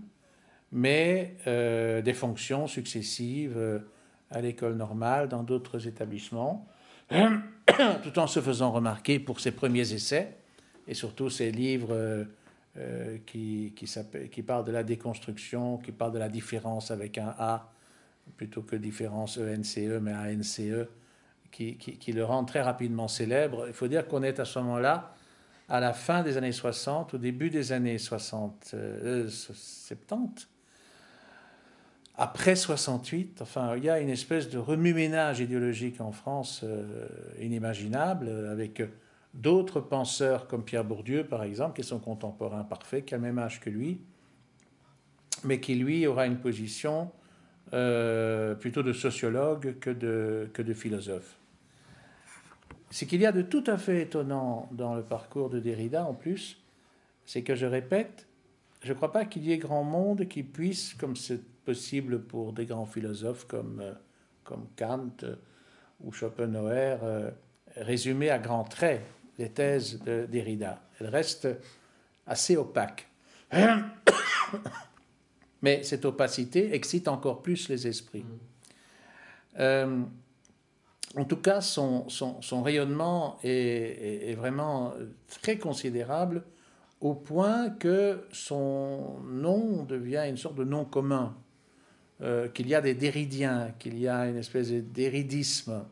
mais 0.73 1.35
euh, 1.45 2.01
des 2.01 2.13
fonctions 2.13 2.67
successives 2.67 3.57
euh, 3.57 3.79
à 4.31 4.41
l'école 4.41 4.75
normale, 4.75 5.29
dans 5.29 5.43
d'autres 5.43 5.87
établissements, 5.87 6.67
tout 7.09 8.19
en 8.19 8.25
se 8.25 8.41
faisant 8.41 8.71
remarquer 8.71 9.19
pour 9.19 9.39
ses 9.39 9.51
premiers 9.51 9.93
essais 9.93 10.35
et 10.87 10.95
surtout 10.95 11.29
ses 11.29 11.51
livres 11.51 12.25
euh, 12.77 13.17
qui, 13.27 13.73
qui, 13.75 14.41
parlent 14.41 14.65
de 14.65 14.71
la 14.71 14.83
déconstruction, 14.83 15.77
qui 15.77 15.91
parlent 15.91 16.11
de 16.11 16.19
la 16.19 16.29
différence 16.29 16.89
avec 16.89 17.19
un 17.19 17.35
A 17.37 17.71
plutôt 18.35 18.63
que 18.63 18.75
différence 18.75 19.37
ENCE, 19.37 19.77
e, 19.77 19.99
mais 19.99 20.13
ANCE, 20.13 20.87
qui, 21.51 21.77
qui, 21.77 21.97
qui 21.97 22.13
le 22.13 22.25
rendent 22.25 22.47
très 22.47 22.61
rapidement 22.61 23.07
célèbre. 23.07 23.65
Il 23.67 23.73
faut 23.73 23.87
dire 23.87 24.07
qu'on 24.07 24.23
est 24.23 24.39
à 24.39 24.45
ce 24.45 24.57
moment-là 24.59 25.13
à 25.69 25.79
la 25.79 25.93
fin 25.93 26.23
des 26.23 26.35
années 26.37 26.51
60, 26.51 27.13
au 27.13 27.17
début 27.17 27.49
des 27.49 27.71
années 27.73 27.99
60, 27.99 28.75
70, 29.27 30.47
après 32.15 32.55
68, 32.55 33.41
enfin, 33.41 33.75
il 33.75 33.83
y 33.83 33.89
a 33.89 33.99
une 33.99 34.09
espèce 34.09 34.49
de 34.49 34.59
remue-ménage 34.59 35.39
idéologique 35.39 35.99
en 35.99 36.11
France 36.11 36.61
euh, 36.63 37.07
inimaginable, 37.41 38.29
avec 38.51 38.83
d'autres 39.33 39.81
penseurs 39.81 40.47
comme 40.47 40.63
Pierre 40.63 40.83
Bourdieu, 40.83 41.23
par 41.23 41.43
exemple, 41.43 41.81
qui 41.81 41.87
sont 41.87 41.99
contemporains 41.99 42.63
parfaits, 42.63 43.05
qui 43.05 43.15
a 43.15 43.17
le 43.17 43.23
même 43.23 43.39
âge 43.39 43.59
que 43.59 43.69
lui, 43.69 43.99
mais 45.43 45.59
qui, 45.59 45.73
lui, 45.73 46.05
aura 46.05 46.27
une 46.27 46.37
position 46.37 47.11
euh, 47.73 48.53
plutôt 48.53 48.83
de 48.83 48.93
sociologue 48.93 49.79
que 49.79 49.89
de, 49.89 50.49
que 50.53 50.61
de 50.61 50.73
philosophe. 50.73 51.39
Ce 52.91 53.05
qu'il 53.05 53.21
y 53.21 53.25
a 53.25 53.31
de 53.31 53.41
tout 53.41 53.63
à 53.65 53.77
fait 53.77 54.03
étonnant 54.03 54.69
dans 54.71 54.93
le 54.93 55.01
parcours 55.01 55.49
de 55.49 55.59
Derrida, 55.59 56.05
en 56.05 56.13
plus, 56.13 56.61
c'est 57.25 57.41
que, 57.41 57.55
je 57.55 57.65
répète, 57.65 58.27
je 58.83 58.89
ne 58.89 58.93
crois 58.93 59.11
pas 59.11 59.25
qu'il 59.25 59.43
y 59.45 59.51
ait 59.51 59.57
grand 59.57 59.83
monde 59.83 60.27
qui 60.27 60.43
puisse, 60.43 60.93
comme 60.93 61.15
c'est 61.15 61.41
possible 61.63 62.21
pour 62.21 62.53
des 62.53 62.65
grands 62.65 62.85
philosophes 62.85 63.45
comme, 63.47 63.79
euh, 63.81 63.93
comme 64.43 64.67
Kant 64.77 65.09
euh, 65.23 65.35
ou 66.01 66.11
Schopenhauer, 66.11 66.99
euh, 67.03 67.31
résumer 67.75 68.29
à 68.29 68.39
grands 68.39 68.63
traits 68.63 69.01
les 69.37 69.49
thèses 69.49 69.99
de 70.03 70.25
Derrida. 70.29 70.81
Elles 70.99 71.07
restent 71.07 71.49
assez 72.27 72.55
opaques. 72.57 73.07
Mais 75.61 75.83
cette 75.83 76.05
opacité 76.05 76.75
excite 76.75 77.07
encore 77.07 77.41
plus 77.41 77.69
les 77.69 77.87
esprits. 77.87 78.25
en 79.57 81.25
tout 81.27 81.37
cas, 81.37 81.61
son, 81.61 82.09
son, 82.09 82.41
son 82.41 82.61
rayonnement 82.63 83.39
est, 83.43 84.29
est, 84.29 84.35
vraiment 84.35 84.93
très 85.41 85.57
considérable 85.57 86.43
au 87.03 87.13
point 87.13 87.69
que 87.69 88.25
son 88.31 89.19
nom 89.25 89.83
devient 89.83 90.25
une 90.27 90.37
sorte 90.37 90.55
de 90.55 90.63
nom 90.63 90.85
commun, 90.85 91.35
euh, 92.23 92.47
qu'il 92.47 92.69
y 92.69 92.75
a 92.75 92.79
des 92.79 92.93
déridiens, 92.93 93.73
qu'il 93.79 93.99
y 93.99 94.07
a 94.07 94.27
une 94.27 94.37
espèce 94.37 94.71
déridisme. 94.71 95.83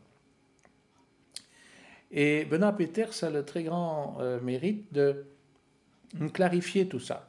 Et 2.10 2.46
Benoît 2.46 2.72
Peters 2.72 3.22
a 3.22 3.28
le 3.28 3.44
très 3.44 3.64
grand 3.64 4.16
euh, 4.18 4.40
mérite 4.40 4.90
de 4.94 5.26
clarifier 6.32 6.88
tout 6.88 7.00
ça. 7.00 7.28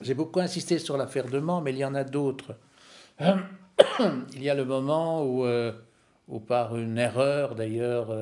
J'ai 0.00 0.14
beaucoup 0.14 0.40
insisté 0.40 0.78
sur 0.78 0.96
l'affaire 0.96 1.26
de 1.26 1.40
Mans, 1.40 1.60
mais 1.60 1.72
il 1.72 1.78
y 1.78 1.84
en 1.84 1.94
a 1.94 2.04
d'autres. 2.04 2.56
il 3.20 4.42
y 4.42 4.48
a 4.48 4.54
le 4.54 4.64
moment 4.64 5.22
où, 5.22 5.44
euh, 5.44 5.72
par 6.46 6.78
une 6.78 6.96
erreur 6.96 7.54
d'ailleurs 7.54 8.16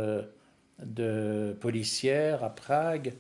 de 0.83 1.57
policière 1.61 2.43
à 2.43 2.51
Prague, 2.51 3.15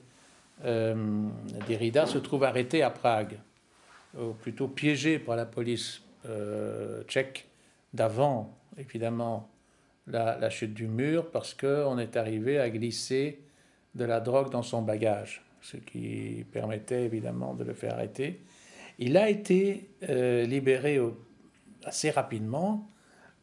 Derrida 0.65 2.07
se 2.07 2.19
trouve 2.19 2.43
arrêté 2.43 2.83
à 2.83 2.91
Prague, 2.91 3.39
ou 4.19 4.33
plutôt 4.33 4.67
piégé 4.67 5.21
par 5.21 5.37
la 5.37 5.47
police 5.47 6.03
tchèque 7.07 7.49
d'avant, 7.95 8.57
évidemment, 8.77 9.49
la, 10.07 10.39
la, 10.39 10.51
chute 10.51 10.75
du 10.75 10.87
mur, 10.87 11.31
parce 11.31 11.55
qu'on 11.55 11.99
est 11.99 12.17
arrivé 12.17 12.59
à 12.59 12.71
glisser 12.71 13.41
de 13.95 14.05
la 14.05 14.21
drogue 14.21 14.51
dans 14.51 14.63
son 14.63 14.83
bagage, 14.83 15.45
ce 15.61 15.77
qui 15.77 16.45
permettait 16.51 17.05
évidemment 17.05 17.55
de 17.55 17.65
le 17.65 17.75
faire 17.75 17.95
arrêter. 17.95 18.41
Il 18.99 19.17
a 19.17 19.29
été 19.29 19.91
euh, 20.09 20.45
libéré 20.45 21.01
assez 21.85 22.11
rapidement 22.11 22.91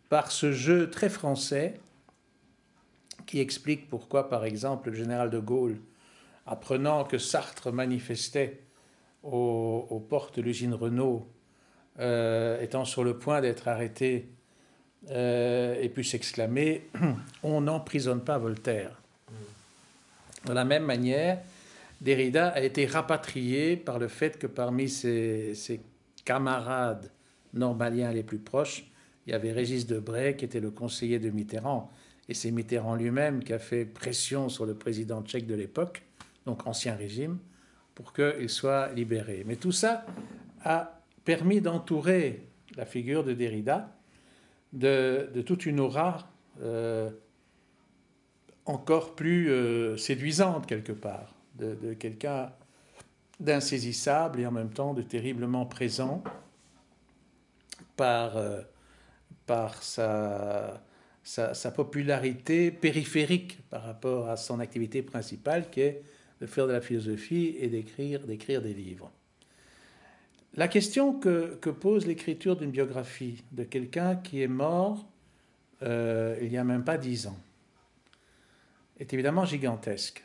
par 0.09 0.31
ce 0.31 0.51
jeu 0.51 0.89
très 0.89 1.09
français 1.09 1.79
qui 3.25 3.39
explique 3.39 3.89
pourquoi, 3.89 4.29
par 4.29 4.45
exemple, 4.45 4.89
le 4.89 4.95
général 4.95 5.29
de 5.29 5.39
Gaulle, 5.39 5.79
apprenant 6.45 7.05
que 7.05 7.17
Sartre 7.17 7.71
manifestait 7.71 8.61
aux, 9.23 10.05
portes 10.07 10.35
de 10.35 10.43
l'usine 10.43 10.75
Renault, 10.75 11.27
euh, 11.99 12.61
étant 12.61 12.85
sur 12.85 13.03
le 13.03 13.17
point 13.17 13.41
d'être 13.41 13.67
arrêté, 13.67 14.27
euh, 15.11 15.79
et 15.79 15.89
pu 15.89 16.03
s'exclamer 16.03 16.87
On 17.43 17.61
n'emprisonne 17.61 18.21
pas 18.21 18.39
Voltaire. 18.39 18.99
De 20.45 20.53
la 20.53 20.65
même 20.65 20.83
manière, 20.83 21.39
Derrida 22.01 22.49
a 22.49 22.61
été 22.61 22.87
rapatrié 22.87 23.77
par 23.77 23.99
le 23.99 24.07
fait 24.07 24.39
que 24.39 24.47
parmi 24.47 24.89
ses, 24.89 25.53
camarades 26.23 27.11
normaliens 27.53 28.11
les 28.11 28.23
plus 28.23 28.39
proches, 28.39 28.85
il 29.27 29.31
y 29.31 29.33
avait 29.33 29.51
Régis 29.51 29.85
Debray 29.85 30.35
qui 30.35 30.45
était 30.45 30.59
le 30.59 30.71
conseiller 30.71 31.19
de 31.19 31.29
Mitterrand. 31.29 31.91
Et 32.27 32.33
c'est 32.33 32.49
Mitterrand 32.49 32.95
lui-même 32.95 33.43
qui 33.43 33.53
a 33.53 33.59
fait 33.59 33.85
pression 33.85 34.49
sur 34.49 34.65
le 34.65 34.73
président 34.73 35.21
tchèque 35.21 35.45
de 35.45 35.53
l'époque, 35.53 36.01
donc 36.47 36.65
ancien 36.65 36.95
régime, 36.95 37.37
pour 37.93 38.11
qu'il 38.11 38.49
soit 38.49 38.91
libéré. 38.93 39.43
Mais 39.45 39.55
tout 39.55 39.71
ça 39.71 40.03
a 40.63 40.99
permis 41.25 41.59
d'entourer 41.59 42.47
la 42.77 42.85
figure 42.85 43.23
de 43.23 43.33
Derrida 43.33 43.91
de, 44.71 45.41
toute 45.45 45.65
une 45.65 45.79
aura 45.79 46.29
euh, 46.61 47.09
encore 48.65 49.15
plus 49.15 49.49
euh, 49.49 49.97
séduisante 49.97 50.65
quelque 50.67 50.91
part 50.91 51.35
de, 51.57 51.93
quelqu'un 51.93 52.51
d'insaisissable 53.39 54.39
et 54.39 54.45
en 54.45 54.51
même 54.51 54.71
temps 54.71 54.93
de 54.93 55.01
terriblement 55.01 55.65
présent 55.65 56.23
par, 57.95 58.37
euh, 58.37 58.61
sa, 59.81 60.81
sa, 61.23 61.71
popularité 61.71 62.71
périphérique 62.71 63.59
par 63.69 63.83
rapport 63.83 64.29
à 64.29 64.37
son 64.37 64.59
activité 64.59 65.01
principale 65.01 65.69
qui 65.69 65.81
est 65.81 66.03
de 66.41 66.45
faire 66.45 66.67
de 66.67 66.73
la 66.73 66.81
philosophie 66.81 67.55
et 67.59 67.67
d'écrire, 67.67 68.25
d'écrire 68.25 68.61
des 68.61 68.73
livres. 68.73 69.11
La 70.57 70.69
question 70.69 71.19
que, 71.19 71.69
pose 71.69 72.07
l'écriture 72.07 72.55
d'une 72.55 72.71
biographie 72.71 73.43
de 73.51 73.65
quelqu'un 73.65 74.15
qui 74.15 74.41
est 74.41 74.47
mort 74.47 75.05
euh, 75.83 76.37
il 76.41 76.49
n'y 76.49 76.57
a 76.57 76.63
même 76.63 76.85
pas 76.85 76.97
dix 76.97 77.27
ans 77.27 77.37
est 78.97 79.13
évidemment 79.13 79.43
gigantesque. 79.43 80.23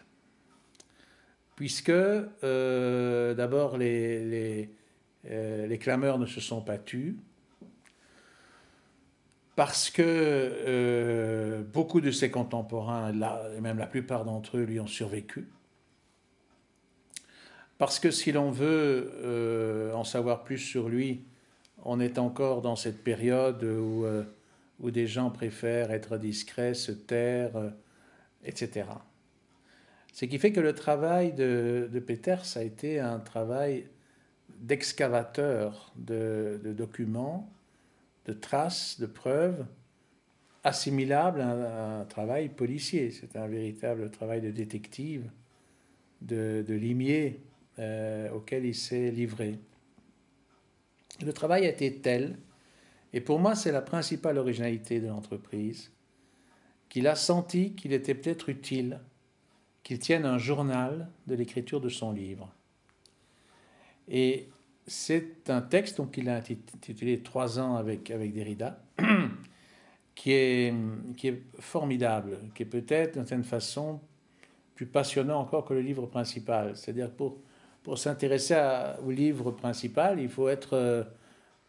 Puisque 1.57 1.91
euh, 1.91 3.35
d'abord 3.35 3.77
les, 3.77 4.71
euh, 5.29 5.67
les, 5.67 5.79
clameurs 5.79 6.21
ne 6.21 6.27
se 6.27 6.41
sont 6.41 6.63
pas 6.63 6.79
tus, 6.79 7.17
parce 9.57 9.91
que 9.91 11.61
beaucoup 11.73 12.01
de 12.01 12.13
ses 12.13 12.31
contemporains, 12.31 13.13
et 13.57 13.61
même 13.61 13.79
la 13.79 13.89
plupart 13.89 14.25
d'entre 14.25 14.59
eux, 14.59 14.63
lui 14.63 14.79
ont 14.79 14.87
survécu, 14.87 15.49
parce 17.81 17.99
que 17.99 18.13
si 18.13 18.31
l'on 18.31 18.53
veut 18.53 19.91
en 19.95 20.05
savoir 20.05 20.45
plus 20.45 20.59
sur 20.59 20.89
lui, 20.89 21.25
on 21.83 21.99
est 21.99 22.19
encore 22.19 22.61
dans 22.61 22.77
cette 22.77 23.03
période 23.03 23.65
où, 23.65 24.05
où 24.81 24.91
des 24.91 25.09
gens 25.09 25.31
préfèrent 25.31 25.91
être 25.91 26.19
discrets, 26.19 26.75
se 26.75 26.93
taire, 26.93 27.73
etc. 28.45 28.87
Ce 30.13 30.27
qui 30.27 30.39
fait 30.39 30.53
que 30.53 30.61
le 30.61 30.75
travail 30.75 31.33
de, 31.33 31.89
de 31.91 31.99
Peters 32.01 32.57
a 32.57 32.63
été 32.63 33.01
un 33.01 33.19
travail 33.19 33.87
d'excavateur 34.61 35.93
de, 35.97 36.61
documents, 36.65 37.51
de 38.27 38.33
traces, 38.33 39.01
de 39.01 39.07
preuves, 39.07 39.65
assimilable 40.63 41.41
à 41.41 42.01
un, 42.01 42.05
travail 42.05 42.49
policier. 42.51 43.11
C'est 43.11 43.37
un 43.37 43.47
véritable 43.47 44.11
travail 44.11 44.41
de 44.41 44.51
détective, 44.51 45.31
de, 46.21 46.65
limier 46.69 47.41
euh, 47.81 48.31
auquel 48.31 48.65
il 48.67 48.75
s'est 48.75 49.11
livré. 49.11 49.59
Le 51.25 51.33
travail 51.33 51.67
a 51.67 51.71
été 51.71 51.93
tel, 51.97 52.39
et 53.13 53.21
pour 53.21 53.39
moi 53.39 53.55
c'est 53.55 53.73
la 53.73 53.83
principale 53.83 54.39
originalité 54.39 55.01
de 55.01 55.09
l'entreprise, 55.09 55.91
qu'il 56.89 57.07
a 57.07 57.15
senti 57.15 57.73
qu'il 57.73 57.93
était 57.93 58.15
peut-être 58.15 58.51
utile 58.51 59.01
qu'il 59.83 59.99
tienne 59.99 60.27
un 60.27 60.39
journal 60.39 61.09
de 61.27 61.35
l'écriture 61.35 61.81
de 61.81 61.89
son 61.89 62.13
livre. 62.13 62.53
Et 64.09 64.49
c'est 64.87 65.49
un 65.49 65.63
texte 65.63 66.01
qu'il 66.11 66.29
a 66.29 66.37
intitulé 66.37 67.21
Trois 67.23 67.59
ans 67.59 67.77
avec, 67.77 68.11
avec 68.11 68.35
Derrida, 68.35 68.79
qui 70.15 70.33
est, 70.33 70.75
qui 71.17 71.29
est 71.29 71.43
formidable, 71.59 72.39
qui 72.55 72.65
est 72.65 72.67
peut-être 72.67 73.15
d'une 73.15 73.27
certaine 73.27 73.45
façon 73.45 74.01
plus 74.75 74.87
passionnant 74.87 75.41
encore 75.41 75.65
que 75.65 75.75
le 75.75 75.81
livre 75.81 76.07
principal. 76.07 76.77
C'est-à-dire 76.77 77.11
pour, 77.11 77.39
pour 77.83 77.99
s'intéresser 77.99 78.57
au 79.05 79.11
livre 79.11 79.51
principal, 79.53 80.21
il 80.21 80.29
faut 80.29 80.49
être 80.49 80.75
euh, 80.75 81.05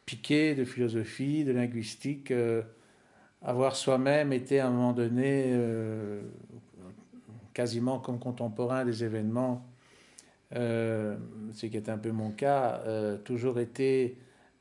piqué 0.06 0.56
de 0.56 0.65
philosophie, 0.65 1.45
de 1.45 1.52
linguistique, 1.52 2.32
euh, 2.32 2.62
avoir 3.41 3.76
soi-même 3.76 4.34
été 4.34 4.60
à 4.60 4.67
un 4.67 4.71
moment 4.71 4.93
donné 4.93 5.45
euh, 5.47 6.21
quasiment 7.54 8.00
comme 8.00 8.19
contemporain 8.19 8.86
des 8.86 9.04
événements, 9.04 9.65
ce 10.54 11.65
qui 11.65 11.78
est 11.78 11.88
un 11.88 11.97
peu 11.97 12.12
mon 12.12 12.32
cas, 12.32 12.82
toujours 13.24 13.58
été 13.60 14.17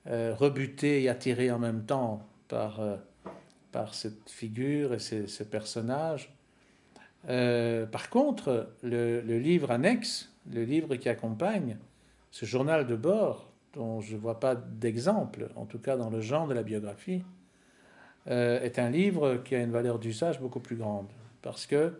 rebuté 0.07 1.03
et 1.03 1.09
attiré 1.09 1.51
en 1.51 1.59
même 1.59 1.85
temps 1.85 2.29
par, 2.47 2.81
par 3.73 3.95
cette 3.95 4.31
figure 4.31 4.95
et 4.95 5.01
ce, 5.01 5.43
personnage. 5.43 6.33
par 7.27 8.09
contre, 8.09 8.71
le, 8.83 9.21
livre 9.21 9.73
annexe, 9.73 10.30
le 10.49 10.65
livre 10.65 10.97
qui 10.97 11.09
accompagne 11.09 11.77
ce 12.31 12.47
journal 12.47 12.87
de 12.87 12.97
bord, 12.97 13.53
dont 13.75 14.01
je 14.01 14.15
ne 14.15 14.21
vois 14.21 14.41
pas 14.41 14.55
d'exemple, 14.55 15.51
en 15.57 15.67
tout 15.67 15.79
cas 15.79 15.97
dans 15.97 16.11
le 16.11 16.21
genre 16.21 16.47
de 16.47 16.55
la 16.55 16.63
biographie, 16.63 17.25
est 18.27 18.79
un 18.79 18.91
livre 18.91 19.39
qui 19.39 19.57
a 19.57 19.63
une 19.63 19.73
valeur 19.73 19.99
d'usage 19.99 20.41
beaucoup 20.41 20.61
plus 20.61 20.77
grande. 20.77 21.09
Parce 21.43 21.67
que 21.67 21.95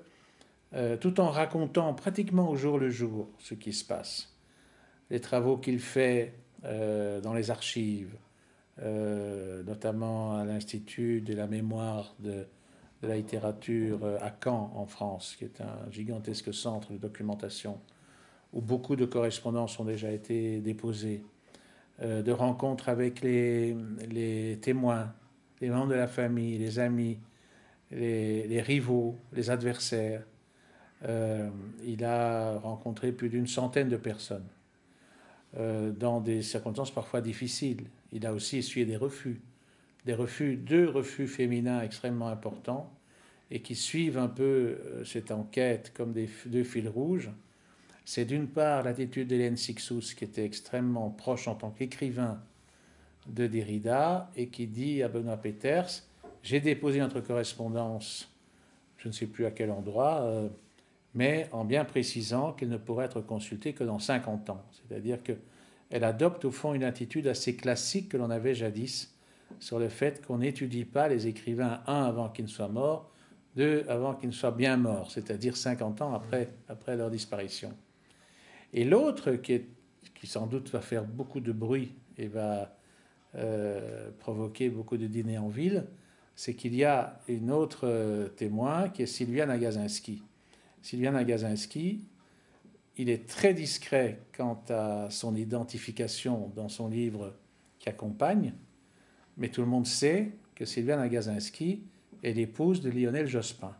euh, 0.75 0.97
tout 0.97 1.21
en 1.21 1.31
racontant 1.31 1.93
pratiquement 1.95 2.49
au 2.49 2.55
jour 2.55 2.79
le 2.79 2.91
jour 2.91 3.29
ce 3.39 3.55
qui 3.55 3.73
se 3.73 3.85
passe, 3.85 4.33
les 5.11 5.21
travaux 5.21 5.57
qu'il 5.57 5.81
fait 5.81 6.35
euh, 6.65 7.21
dans 7.21 7.35
les 7.35 7.51
archives, 7.51 8.15
euh, 8.81 9.65
notamment 9.65 10.37
à 10.37 10.45
l'Institut 10.45 11.23
de 11.23 11.35
la 11.35 11.49
mémoire 11.49 12.15
de, 12.21 12.47
la 13.03 13.17
littérature 13.17 14.05
à 14.21 14.31
Caen 14.45 14.71
en 14.77 14.85
France, 14.85 15.35
qui 15.39 15.45
est 15.45 15.63
un 15.63 15.91
gigantesque 15.91 16.53
centre 16.53 16.93
de 16.93 16.99
documentation 16.99 17.81
où 18.53 18.61
beaucoup 18.61 18.97
de 18.97 19.05
correspondances 19.05 19.79
ont 19.79 19.85
déjà 19.85 20.11
été 20.11 20.61
déposées, 20.61 21.23
de 22.03 22.33
rencontres 22.33 22.89
avec 22.89 23.21
les, 23.21 23.77
témoins, 24.63 25.13
les 25.61 25.69
membres 25.69 25.91
de 25.91 25.95
la 25.95 26.09
famille, 26.09 26.57
les 26.57 26.79
amis, 26.79 27.19
les 27.91 28.63
rivaux, 28.63 29.17
les 29.35 29.51
adversaires, 29.51 30.23
euh, 31.07 31.49
il 31.85 32.05
a 32.05 32.59
rencontré 32.59 33.13
plus 33.13 33.31
d'une 33.31 33.47
centaine 33.47 33.89
de 33.89 33.97
personnes 33.97 34.47
euh, 35.57 35.93
dans 35.93 36.21
des 36.21 36.43
circonstances 36.43 36.93
parfois 36.93 37.21
difficiles. 37.21 37.87
Il 38.13 38.27
a 38.27 38.35
aussi 38.35 38.59
essuyé 38.59 38.85
des 38.85 38.97
refus, 38.97 39.41
des 40.05 40.15
refus, 40.15 40.57
deux 40.57 40.89
refus 40.89 41.27
féminins 41.27 41.81
extrêmement 41.81 42.29
importants 42.29 42.93
et 43.51 43.63
qui 43.63 43.75
suivent 43.75 44.19
un 44.19 44.29
peu 44.29 44.43
euh, 44.45 45.05
cette 45.05 45.31
enquête 45.31 45.93
comme 45.95 46.13
des 46.13 46.29
deux 46.47 46.65
fils 46.65 46.89
rouges. 46.89 47.31
C'est 48.13 48.25
d'une 48.25 48.49
part 48.49 48.83
l'attitude 48.83 49.29
d'Hélène 49.29 49.57
Sixous 49.57 50.17
qui 50.17 50.25
était 50.25 50.45
extrêmement 50.45 51.11
proche 51.11 51.47
en 51.47 51.55
tant 51.55 51.71
qu'écrivain 51.71 52.43
de 53.29 53.47
Derrida 53.47 54.29
et 54.35 54.49
qui 54.49 54.67
dit 54.67 55.05
à 55.05 55.09
Benoît 55.09 55.37
Peters 55.37 56.03
J'ai 56.43 56.59
déposé 56.59 56.99
notre 56.99 57.21
correspondance, 57.21 58.29
je 58.97 59.07
ne 59.07 59.13
sais 59.13 59.27
plus 59.27 59.47
à 59.47 59.53
quel 59.53 59.71
endroit, 59.71 60.29
mais 61.15 61.49
en 61.53 61.65
bien 61.65 61.85
précisant 61.85 62.53
qu'il 62.53 62.69
ne 62.69 62.79
pourrait 62.79 63.05
être 63.05 63.21
consulté 63.21 63.75
que 63.75 63.85
dans 63.85 64.01
50 64.01 64.51
ans. 64.51 64.65
C'est-à-dire 64.73 65.19
qu'elle 65.23 66.03
adopte 66.03 66.45
au 66.45 66.51
fond 66.51 66.75
une 66.75 66.83
attitude 66.83 67.29
assez 67.29 67.55
classique 67.55 68.09
que 68.09 68.17
l'on 68.17 68.31
avait 68.31 68.57
jadis 68.57 69.15
sur 69.61 69.79
le 69.79 69.89
fait 69.89 70.27
qu'on 70.27 70.39
n'étudie 70.39 70.85
pas 70.85 71.07
les 71.07 71.29
écrivains, 71.29 71.81
un, 71.87 72.07
avant 72.07 72.29
qu'ils 72.29 72.47
ne 72.47 72.51
soient 72.51 72.67
morts, 72.67 73.09
deux, 73.55 73.85
avant 73.87 74.17
qu'ils 74.17 74.31
ne 74.31 74.35
soient 74.35 74.51
bien 74.51 74.77
morts, 74.77 75.13
c'est-à-dire 75.13 75.57
50 75.57 76.03
ans 76.03 76.13
après, 76.13 76.49
après 76.69 76.97
leur 76.97 77.09
disparition. 77.09 77.73
Et 78.73 78.85
l'autre, 78.85 79.33
qui, 79.33 79.63
sans 80.25 80.47
doute 80.47 80.71
va 80.71 80.81
faire 80.81 81.05
beaucoup 81.05 81.41
de 81.41 81.53
bruit 81.53 81.95
et 82.19 82.29
va 82.29 82.77
euh, 83.35 84.11
provoquer 84.19 84.71
beaucoup 84.71 84.97
de 84.97 85.07
dîners 85.07 85.39
en 85.39 85.49
ville, 85.49 85.87
c'est 86.37 86.55
qu'il 86.55 86.75
y 86.75 86.85
a 86.85 87.21
une 87.29 87.51
autre 87.51 87.87
euh, 87.87 88.29
témoin 88.29 88.89
qui 88.89 89.03
est 89.03 89.07
Sylviane 89.07 89.51
Agazinski. 89.51 90.23
Sylviane 90.83 91.17
Agazinski, 91.17 92.01
il 92.97 93.09
est 93.09 93.29
très 93.29 93.55
discret 93.55 94.21
quant 94.37 94.63
à 94.69 95.09
son 95.11 95.35
identification 95.35 96.51
dans 96.55 96.69
son 96.69 96.89
livre 96.89 97.35
qui 97.79 97.89
accompagne, 97.89 98.55
mais 99.37 99.49
tout 99.49 99.61
le 99.61 99.67
monde 99.67 99.87
sait 99.87 100.33
que 100.55 100.65
Sylviane 100.65 101.01
Agazinski 101.01 101.83
est 102.23 102.33
l'épouse 102.33 102.81
de 102.81 102.91
Lionel 102.91 103.27
Jospin. 103.27 103.75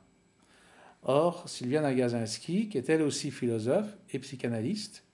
Or, 1.03 1.49
Sylviane 1.49 1.85
Agazinski, 1.85 2.69
qui 2.69 2.79
est 2.79 2.89
elle 2.89 3.03
aussi 3.03 3.31
philosophe 3.31 3.97
et 4.13 4.19
psychanalyste, 4.19 5.05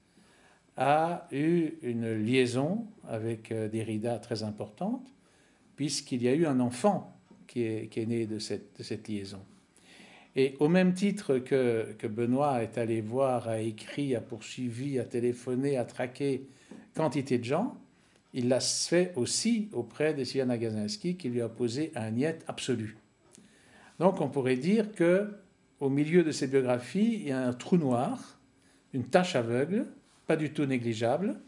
a 0.76 1.26
eu 1.30 1.74
une 1.82 2.12
liaison 2.12 2.86
avec 3.08 3.50
euh, 3.52 3.68
Derrida 3.68 4.18
très 4.18 4.42
importante, 4.42 5.06
puisqu'il 5.76 6.22
y 6.22 6.28
a 6.28 6.34
eu 6.34 6.46
un 6.46 6.60
enfant 6.60 7.16
qui 7.46 7.62
est, 7.62 8.06
né 8.06 8.26
de 8.26 8.38
cette, 8.38 9.08
liaison. 9.08 9.40
Et 10.34 10.56
au 10.58 10.68
même 10.68 10.92
titre 10.92 11.38
que, 11.38 11.94
que, 11.98 12.06
Benoît 12.06 12.62
est 12.62 12.76
allé 12.76 13.00
voir, 13.00 13.48
a 13.48 13.60
écrit, 13.60 14.14
a 14.14 14.20
poursuivi, 14.20 14.98
a 14.98 15.04
téléphoné, 15.04 15.78
a 15.78 15.84
traqué 15.84 16.46
quantité 16.94 17.38
de 17.38 17.44
gens, 17.44 17.78
il 18.34 18.48
l'a 18.48 18.60
fait 18.60 19.12
aussi 19.16 19.70
auprès 19.72 20.12
de 20.12 20.24
Sylviane 20.24 20.58
Gazinski 20.58 21.16
qui 21.16 21.30
lui 21.30 21.40
a 21.40 21.48
posé 21.48 21.92
un 21.94 22.10
niet 22.10 22.44
absolu. 22.48 22.98
Donc 23.98 24.20
on 24.20 24.28
pourrait 24.28 24.56
dire 24.56 24.92
que 24.92 25.30
au 25.80 25.88
milieu 25.88 26.22
de 26.22 26.30
cette 26.30 26.50
biographie, 26.50 27.20
il 27.20 27.28
y 27.28 27.32
a 27.32 27.46
un 27.46 27.52
trou 27.52 27.76
noir, 27.76 28.38
une 28.92 29.04
tache 29.04 29.36
aveugle, 29.36 29.86
pas 30.26 30.36
du 30.36 30.52
tout 30.52 30.64
négligeable, 30.64 31.38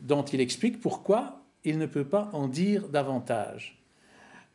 dont 0.00 0.22
il 0.22 0.40
explique 0.40 0.80
pourquoi 0.80 1.42
il 1.64 1.78
ne 1.78 1.86
peut 1.86 2.04
pas 2.04 2.30
en 2.32 2.48
dire 2.48 2.88
davantage. 2.88 3.82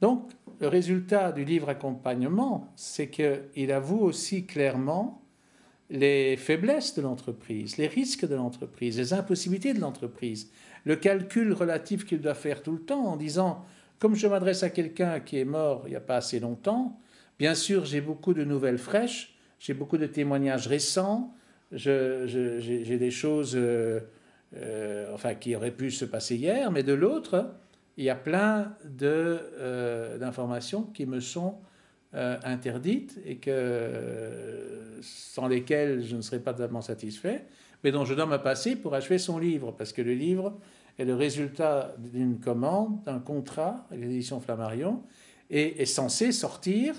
Donc, 0.02 0.32
le 0.60 0.67
résultat 0.67 1.32
du 1.32 1.45
livre 1.45 1.69
accompagnement, 1.69 2.71
c'est 2.76 3.10
qu'il 3.10 3.71
avoue 3.71 3.99
aussi 3.99 4.45
clairement 4.45 5.21
les 5.89 6.38
faiblesses 6.38 6.95
de 6.95 7.02
l'entreprise, 7.02 7.78
les 7.78 7.88
risques 7.88 8.28
de 8.28 8.36
l'entreprise, 8.36 8.97
les 8.97 9.13
impossibilités 9.13 9.73
de 9.73 9.80
l'entreprise, 9.80 10.49
le 10.86 10.95
calcul 10.95 11.54
relatif 11.54 12.06
qu'il 12.06 12.19
doit 12.19 12.34
faire 12.34 12.63
tout 12.63 12.71
le 12.71 12.82
temps 12.82 13.06
en 13.06 13.15
disant, 13.15 13.63
comme 13.99 14.15
je 14.15 14.28
m'adresse 14.28 14.63
à 14.63 14.69
quelqu'un 14.69 15.19
qui 15.19 15.38
est 15.38 15.45
mort 15.45 15.84
il 15.86 15.91
n'y 15.91 15.95
a 15.95 16.02
pas 16.02 16.17
assez 16.17 16.39
longtemps, 16.39 16.97
bien 17.39 17.56
sûr 17.56 17.86
j'ai 17.86 18.02
beaucoup 18.02 18.34
de 18.34 18.43
nouvelles 18.43 18.78
fraîches, 18.78 19.36
j'ai 19.60 19.74
beaucoup 19.74 19.98
de 19.98 20.08
témoignages 20.08 20.67
récents, 20.67 21.34
j'ai 21.72 22.98
des 22.98 23.12
choses 23.12 23.54
euh, 23.56 24.02
euh, 24.56 25.13
enfin, 25.13 25.36
qui 25.36 25.56
auraient 25.56 25.72
pu 25.72 25.89
se 25.91 26.06
passer 26.06 26.36
hier, 26.36 26.72
mais 26.72 26.84
de 26.84 26.93
l'autre, 26.93 27.54
il 27.98 28.04
y 28.04 28.10
a 28.10 28.15
plein 28.15 28.76
euh, 29.02 30.17
d'informations 30.17 30.84
qui 30.84 31.06
me 31.06 31.19
sont 31.19 31.56
interdites 32.15 33.19
et 33.26 33.38
que, 33.38 35.00
sans 35.02 35.48
lesquelles 35.48 36.04
je 36.04 36.15
ne 36.15 36.22
serais 36.22 36.38
pas 36.38 36.54
totalement 36.54 36.82
satisfait, 36.82 37.46
mais 37.84 37.91
dont 37.91 38.06
je 38.06 38.13
dois 38.13 38.28
me 38.28 38.38
passer 38.38 38.76
pour 38.76 38.93
achever 38.93 39.17
son 39.17 39.39
livre, 39.39 39.72
parce 39.72 39.93
que 39.93 40.04
le 40.04 40.13
livre 40.13 40.60
est 41.00 41.06
le 41.06 41.15
résultat 41.15 41.96
d'une 41.98 42.39
commande, 42.39 43.02
d'un 43.06 43.17
contrat 43.17 43.88
l'édition 43.89 44.39
Flammarion, 44.39 45.02
et 45.50 45.82
est 45.82 45.88
censé 45.88 46.32
sortir 46.32 46.93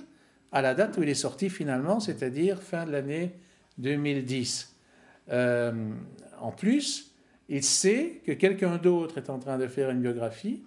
à 0.55 0.63
la 0.63 0.73
date 0.73 0.97
où 0.97 1.03
il 1.03 1.09
est 1.09 1.15
sorti 1.15 1.51
finalement, 1.51 1.99
c'est-à-dire 1.99 2.63
fin 2.63 2.87
de 2.87 2.93
l'année 2.93 3.33
2010. 3.79 4.73
Euh, 5.33 5.91
en 6.41 6.53
plus, 6.53 7.13
il 7.49 7.65
sait 7.65 8.21
que 8.25 8.31
quelqu'un 8.33 8.77
d'autre 8.77 9.19
est 9.19 9.31
en 9.31 9.41
train 9.41 9.59
de 9.59 9.67
faire 9.67 9.91
une 9.91 10.01
biographie 10.01 10.63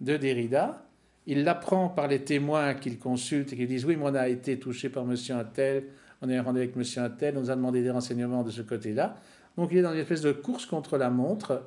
de 0.00 0.16
Derrida. 0.16 0.86
Il 1.26 1.42
l'apprend 1.42 1.88
par 1.88 2.06
les 2.06 2.20
témoins 2.20 2.74
qu'il 2.74 2.96
consulte 2.96 3.52
et 3.52 3.56
qui 3.56 3.66
disent 3.66 3.84
Oui, 3.84 3.96
mais 3.96 4.04
on 4.04 4.14
a 4.14 4.28
été 4.28 4.56
touché 4.58 4.88
par 4.88 5.04
monsieur 5.04 5.34
Attel, 5.34 5.88
on 6.22 6.28
est 6.28 6.38
rendu 6.38 6.60
avec 6.60 6.76
monsieur 6.76 7.02
Attel, 7.02 7.36
on 7.36 7.40
nous 7.40 7.50
a 7.50 7.56
demandé 7.56 7.82
des 7.82 7.90
renseignements 7.90 8.44
de 8.44 8.52
ce 8.52 8.62
côté-là. 8.62 9.16
Donc 9.56 9.70
il 9.72 9.78
est 9.78 9.82
dans 9.82 9.92
une 9.92 9.98
espèce 9.98 10.22
de 10.22 10.32
course 10.32 10.64
contre 10.64 10.96
la 10.96 11.10
montre 11.10 11.64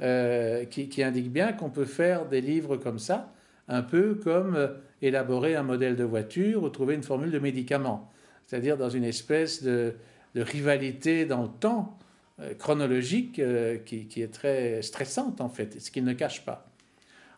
euh, 0.00 0.64
qui, 0.64 0.88
qui, 0.88 1.04
indique 1.04 1.30
bien 1.30 1.52
qu'on 1.52 1.70
peut 1.70 1.84
faire 1.84 2.26
des 2.26 2.40
livres 2.40 2.76
comme 2.76 2.98
ça, 2.98 3.32
un 3.68 3.82
peu 3.82 4.14
comme 4.14 4.56
euh, 4.56 4.68
élaborer 5.02 5.54
un 5.56 5.62
modèle 5.62 5.96
de 5.96 6.04
voiture 6.04 6.62
ou 6.62 6.68
trouver 6.68 6.94
une 6.94 7.02
formule 7.02 7.30
de 7.30 7.38
médicament, 7.38 8.12
c'est-à-dire 8.46 8.76
dans 8.76 8.90
une 8.90 9.04
espèce 9.04 9.62
de, 9.62 9.94
rivalité 10.34 11.26
dans 11.26 11.42
le 11.42 11.48
temps 11.48 11.96
euh, 12.40 12.54
chronologique 12.54 13.38
euh, 13.38 13.78
qui, 13.78 14.08
est 14.16 14.32
très 14.32 14.82
stressante 14.82 15.40
en 15.40 15.48
fait, 15.48 15.80
ce 15.80 15.90
qu'il 15.90 16.04
ne 16.04 16.12
cache 16.12 16.44
pas. 16.44 16.68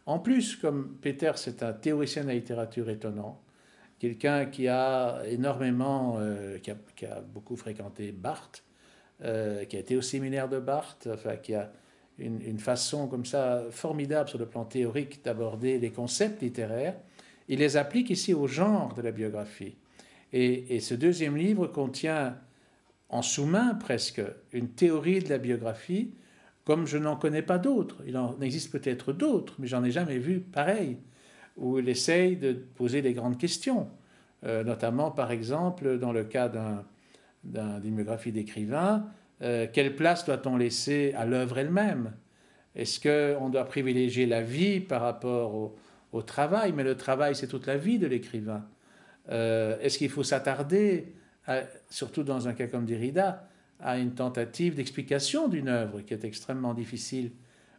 En 0.06 0.18
plus, 0.18 0.56
comme 0.56 0.96
Peter, 1.00 1.32
c'est 1.34 1.62
un 1.62 1.72
théoricien 1.72 2.22
de 2.22 2.28
la 2.28 2.34
littérature 2.34 2.88
étonnant, 2.88 3.42
quelqu'un 3.98 4.46
qui 4.46 4.68
a 4.68 5.22
énormément, 5.26 6.20
qui, 6.62 6.70
a, 6.70 7.20
beaucoup 7.20 7.56
fréquenté 7.56 8.12
Barthes, 8.12 8.62
qui 9.18 9.26
a 9.26 9.80
été 9.80 9.96
au 9.96 10.02
séminaire 10.02 10.48
de 10.48 10.60
Barthes, 10.60 11.08
enfin, 11.12 11.34
qui 11.34 11.54
a 11.54 11.72
une, 12.18 12.58
façon 12.58 13.08
comme 13.08 13.24
ça 13.24 13.64
formidable 13.70 14.28
sur 14.28 14.38
le 14.38 14.46
plan 14.46 14.64
théorique 14.64 15.22
d'aborder 15.24 15.78
les 15.78 15.90
concepts 15.90 16.42
littéraires, 16.42 16.96
il 17.48 17.58
les 17.58 17.76
applique 17.76 18.10
ici 18.10 18.34
au 18.34 18.46
genre 18.46 18.94
de 18.94 19.02
la 19.02 19.12
biographie. 19.12 19.76
et 20.32 20.80
ce 20.80 20.94
deuxième 20.94 21.36
livre 21.36 21.66
contient 21.66 22.36
en 23.08 23.22
sous-main 23.22 23.74
presque 23.74 24.22
une 24.52 24.68
théorie 24.68 25.20
de 25.20 25.28
la 25.28 25.38
biographie 25.38 26.10
comme 26.66 26.86
je 26.86 26.98
n'en 26.98 27.16
connais 27.16 27.42
pas 27.42 27.58
d'autres. 27.58 28.02
Il 28.06 28.18
en 28.18 28.38
existe 28.40 28.72
peut-être 28.72 29.12
d'autres, 29.12 29.54
mais 29.58 29.68
j'en 29.68 29.84
ai 29.84 29.92
jamais 29.92 30.18
vu 30.18 30.40
pareil, 30.40 30.98
où 31.56 31.78
il 31.78 31.88
essaye 31.88 32.36
de 32.36 32.52
poser 32.52 33.02
des 33.02 33.14
grandes 33.14 33.38
questions, 33.38 33.88
euh, 34.44 34.64
notamment 34.64 35.12
par 35.12 35.30
exemple 35.30 35.96
dans 35.98 36.12
le 36.12 36.24
cas 36.24 36.50
d'une 37.44 37.94
biographie 37.94 38.32
d'écrivain, 38.32 39.06
euh, 39.42 39.66
quelle 39.72 39.96
place 39.96 40.24
doit-on 40.24 40.56
laisser 40.56 41.12
à 41.16 41.26
l'œuvre 41.26 41.58
elle-même? 41.58 42.12
Est-ce 42.74 43.00
qu'on 43.00 43.48
doit 43.48 43.64
privilégier 43.64 44.26
la 44.26 44.42
vie 44.42 44.80
par 44.80 45.02
rapport 45.02 45.54
au, 46.12 46.22
travail? 46.22 46.72
Mais 46.72 46.82
le 46.82 46.96
travail, 46.96 47.34
c'est 47.34 47.46
toute 47.46 47.66
la 47.66 47.76
vie 47.76 47.98
de 47.98 48.06
l'écrivain. 48.06 48.64
Euh, 49.30 49.78
est-ce 49.80 49.98
qu'il 49.98 50.08
faut 50.08 50.22
s'attarder 50.22 51.12
surtout 51.90 52.22
dans 52.22 52.48
un 52.48 52.54
cas 52.54 52.66
comme 52.66 52.86
Derrida, 52.86 53.48
à 53.80 53.98
une 53.98 54.14
tentative 54.14 54.74
d'explication 54.74 55.46
d'une 55.48 55.68
œuvre 55.68 56.00
qui 56.00 56.14
est 56.14 56.24
extrêmement 56.24 56.74
difficile? 56.74 57.32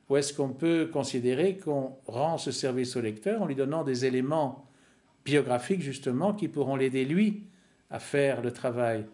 Ou 0.09 0.17
est-ce 0.17 0.33
qu'on 0.33 0.49
peut 0.49 0.89
considérer 0.91 1.57
qu'on 1.57 1.97
rend 2.05 2.37
ce 2.37 2.51
service 2.51 2.95
au 2.95 3.01
lecteur 3.01 3.41
en 3.41 3.45
lui 3.45 3.55
donnant 3.55 3.83
des 3.83 4.05
éléments 4.05 4.67
biographiques 5.25 5.81
justement 5.81 6.33
qui 6.33 6.47
pourront 6.47 6.75
l'aider 6.75 7.03
lui 7.03 7.43
à 7.89 7.99
faire 7.99 8.41
le 8.41 8.51
travail 8.51 9.05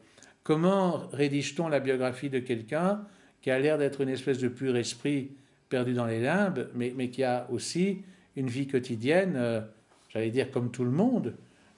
Comment 0.43 1.07
rédige-t-on 1.13 1.69
la 1.69 1.79
biographie 1.79 2.29
de 2.29 2.39
quelqu'un 2.39 3.05
qui 3.41 3.49
a 3.49 3.59
l'air 3.59 3.77
d'être 3.77 4.01
une 4.01 4.09
espèce 4.09 4.39
de 4.39 4.49
pur 4.49 4.75
esprit 4.75 5.31
perdu 5.69 5.93
dans 5.93 6.05
les 6.05 6.21
limbes, 6.21 6.69
mais, 6.75 7.09
qui 7.09 7.23
a 7.23 7.47
aussi 7.49 8.03
une 8.35 8.47
vie 8.47 8.67
quotidienne, 8.67 9.33
euh, 9.35 9.61
j'allais 10.09 10.31
dire 10.31 10.51
comme 10.51 10.69
tout 10.69 10.83
le 10.83 10.91
monde, 10.91 11.33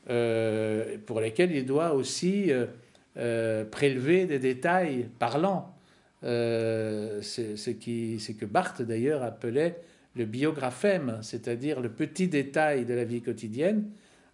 euh, 0.10 0.98
pour 1.06 1.22
lesquels 1.22 1.52
il 1.52 1.66
doit 1.66 1.94
aussi 1.94 2.52
euh, 3.18 3.66
prélever 3.66 4.26
des 4.26 4.40
détails 4.40 5.08
parlants. 5.20 5.76
c'est 6.22 7.22
ce, 7.22 8.32
que 8.32 8.46
Barthes 8.46 8.82
d'ailleurs 8.82 9.24
appelait 9.24 9.78
le 10.16 10.26
biographème, 10.26 11.20
c'est-à-dire 11.22 11.82
le 11.82 11.90
petit 11.90 12.28
détail 12.28 12.86
de 12.86 12.94
la 12.94 13.04
vie 13.04 13.22
quotidienne 13.22 13.86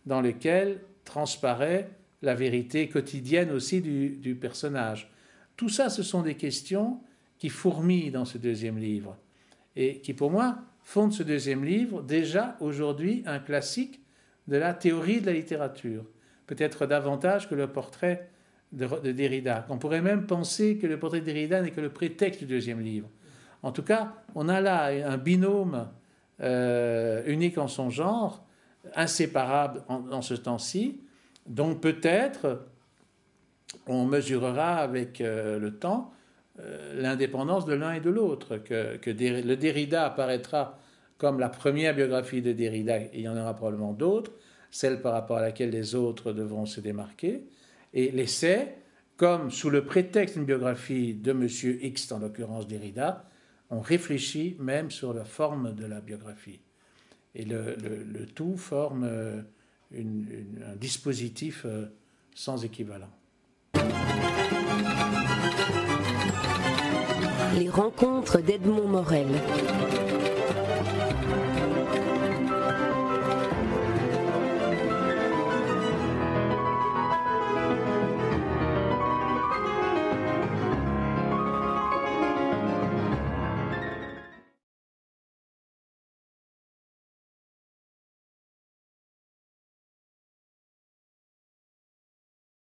dans 0.06 0.22
lequel 0.22 0.80
transparaît 1.06 1.90
la 2.22 2.36
vérité 2.36 2.88
quotidienne 2.88 3.52
aussi 3.52 3.82
du, 3.82 4.36
personnage. 4.36 5.12
Tout 5.56 5.70
ça, 5.70 5.90
ce 5.90 6.04
sont 6.04 6.22
des 6.22 6.36
questions 6.36 7.02
qui 7.38 7.50
fourmillent 7.50 8.12
dans 8.12 8.26
ce 8.26 8.38
deuxième 8.38 8.78
livre 8.78 9.18
et 9.76 10.00
qui, 10.00 10.14
pour 10.14 10.32
moi, 10.32 10.60
font 10.84 11.08
de 11.08 11.14
ce 11.14 11.24
deuxième 11.24 11.64
livre 11.64 12.02
déjà 12.02 12.58
aujourd'hui 12.60 13.24
un 13.26 13.40
classique 13.40 14.02
de 14.48 14.58
la 14.58 14.74
théorie 14.74 15.22
de 15.22 15.28
la 15.28 15.34
littérature, 15.34 16.06
peut-être 16.48 16.86
davantage 16.86 17.50
que 17.50 17.56
le 17.56 17.68
portrait 17.68 18.30
de, 18.72 19.12
Derrida. 19.12 19.66
On 19.70 19.78
pourrait 19.78 20.02
même 20.02 20.26
penser 20.26 20.78
que 20.78 20.88
le 20.88 20.98
portrait 20.98 21.20
de 21.20 21.26
Derrida 21.26 21.62
n'est 21.62 21.72
que 21.72 21.82
le 21.82 21.90
prétexte 21.90 22.42
du 22.42 22.46
deuxième 22.46 22.82
livre. 22.82 23.10
En 23.64 23.72
tout 23.72 23.84
cas, 23.84 24.14
on 24.36 24.50
a 24.50 24.62
là 24.62 24.86
un 24.86 25.18
binôme 25.18 25.88
euh, 26.42 27.22
unique 27.26 27.58
en 27.58 27.68
son 27.68 27.90
genre, 27.90 28.46
inséparable 28.96 29.84
en, 29.88 30.22
ce 30.22 30.34
temps-ci, 30.34 31.00
dont 31.52 31.76
peut-être 31.76 32.66
on 33.88 34.06
mesurera 34.06 34.78
avec 34.78 35.20
le 35.20 35.70
temps 35.70 36.14
l'indépendance 36.96 37.66
de 37.66 37.74
l'un 37.74 37.94
et 37.94 38.00
de 38.00 38.10
l'autre, 38.10 38.58
que, 38.58 39.00
le 39.06 39.56
Derrida 39.56 40.06
apparaîtra 40.06 40.80
comme 41.18 41.40
la 41.40 41.50
première 41.50 41.96
biographie 41.96 42.42
de 42.42 42.52
Derrida, 42.52 42.98
il 43.14 43.22
y 43.22 43.28
en 43.28 43.38
aura 43.38 43.56
probablement 43.56 43.94
d'autres, 43.94 44.32
celle 44.72 45.02
par 45.02 45.14
rapport 45.14 45.38
à 45.38 45.42
laquelle 45.42 45.70
les 45.70 45.94
autres 45.94 46.34
devront 46.34 46.66
se 46.66 46.82
démarquer, 46.82 47.44
et 47.94 48.10
l'essai, 48.12 48.70
comme 49.18 49.52
sous 49.52 49.70
le 49.70 49.86
prétexte 49.86 50.36
d'une 50.36 50.46
biographie 50.46 51.14
de 51.14 51.30
M. 51.30 51.48
X, 51.48 52.12
en 52.12 52.20
l'occurrence 52.20 52.68
Derrida, 52.68 53.30
on 53.70 53.82
réfléchit 53.82 54.56
même 54.60 54.90
sur 54.90 55.14
la 55.14 55.24
forme 55.24 55.76
de 55.76 55.86
la 55.86 56.02
biographie. 56.02 56.60
Et 57.36 57.46
le, 57.46 57.76
tout 58.34 58.58
forme 58.58 59.04
euh, 59.04 59.42
un 59.94 60.76
dispositif 60.76 61.64
euh, 61.66 61.86
sans 62.36 62.64
équivalent. 62.64 63.10
Les 67.58 67.70
rencontres 67.70 68.40
d'Edmond 68.42 68.88
Morel. 68.88 69.28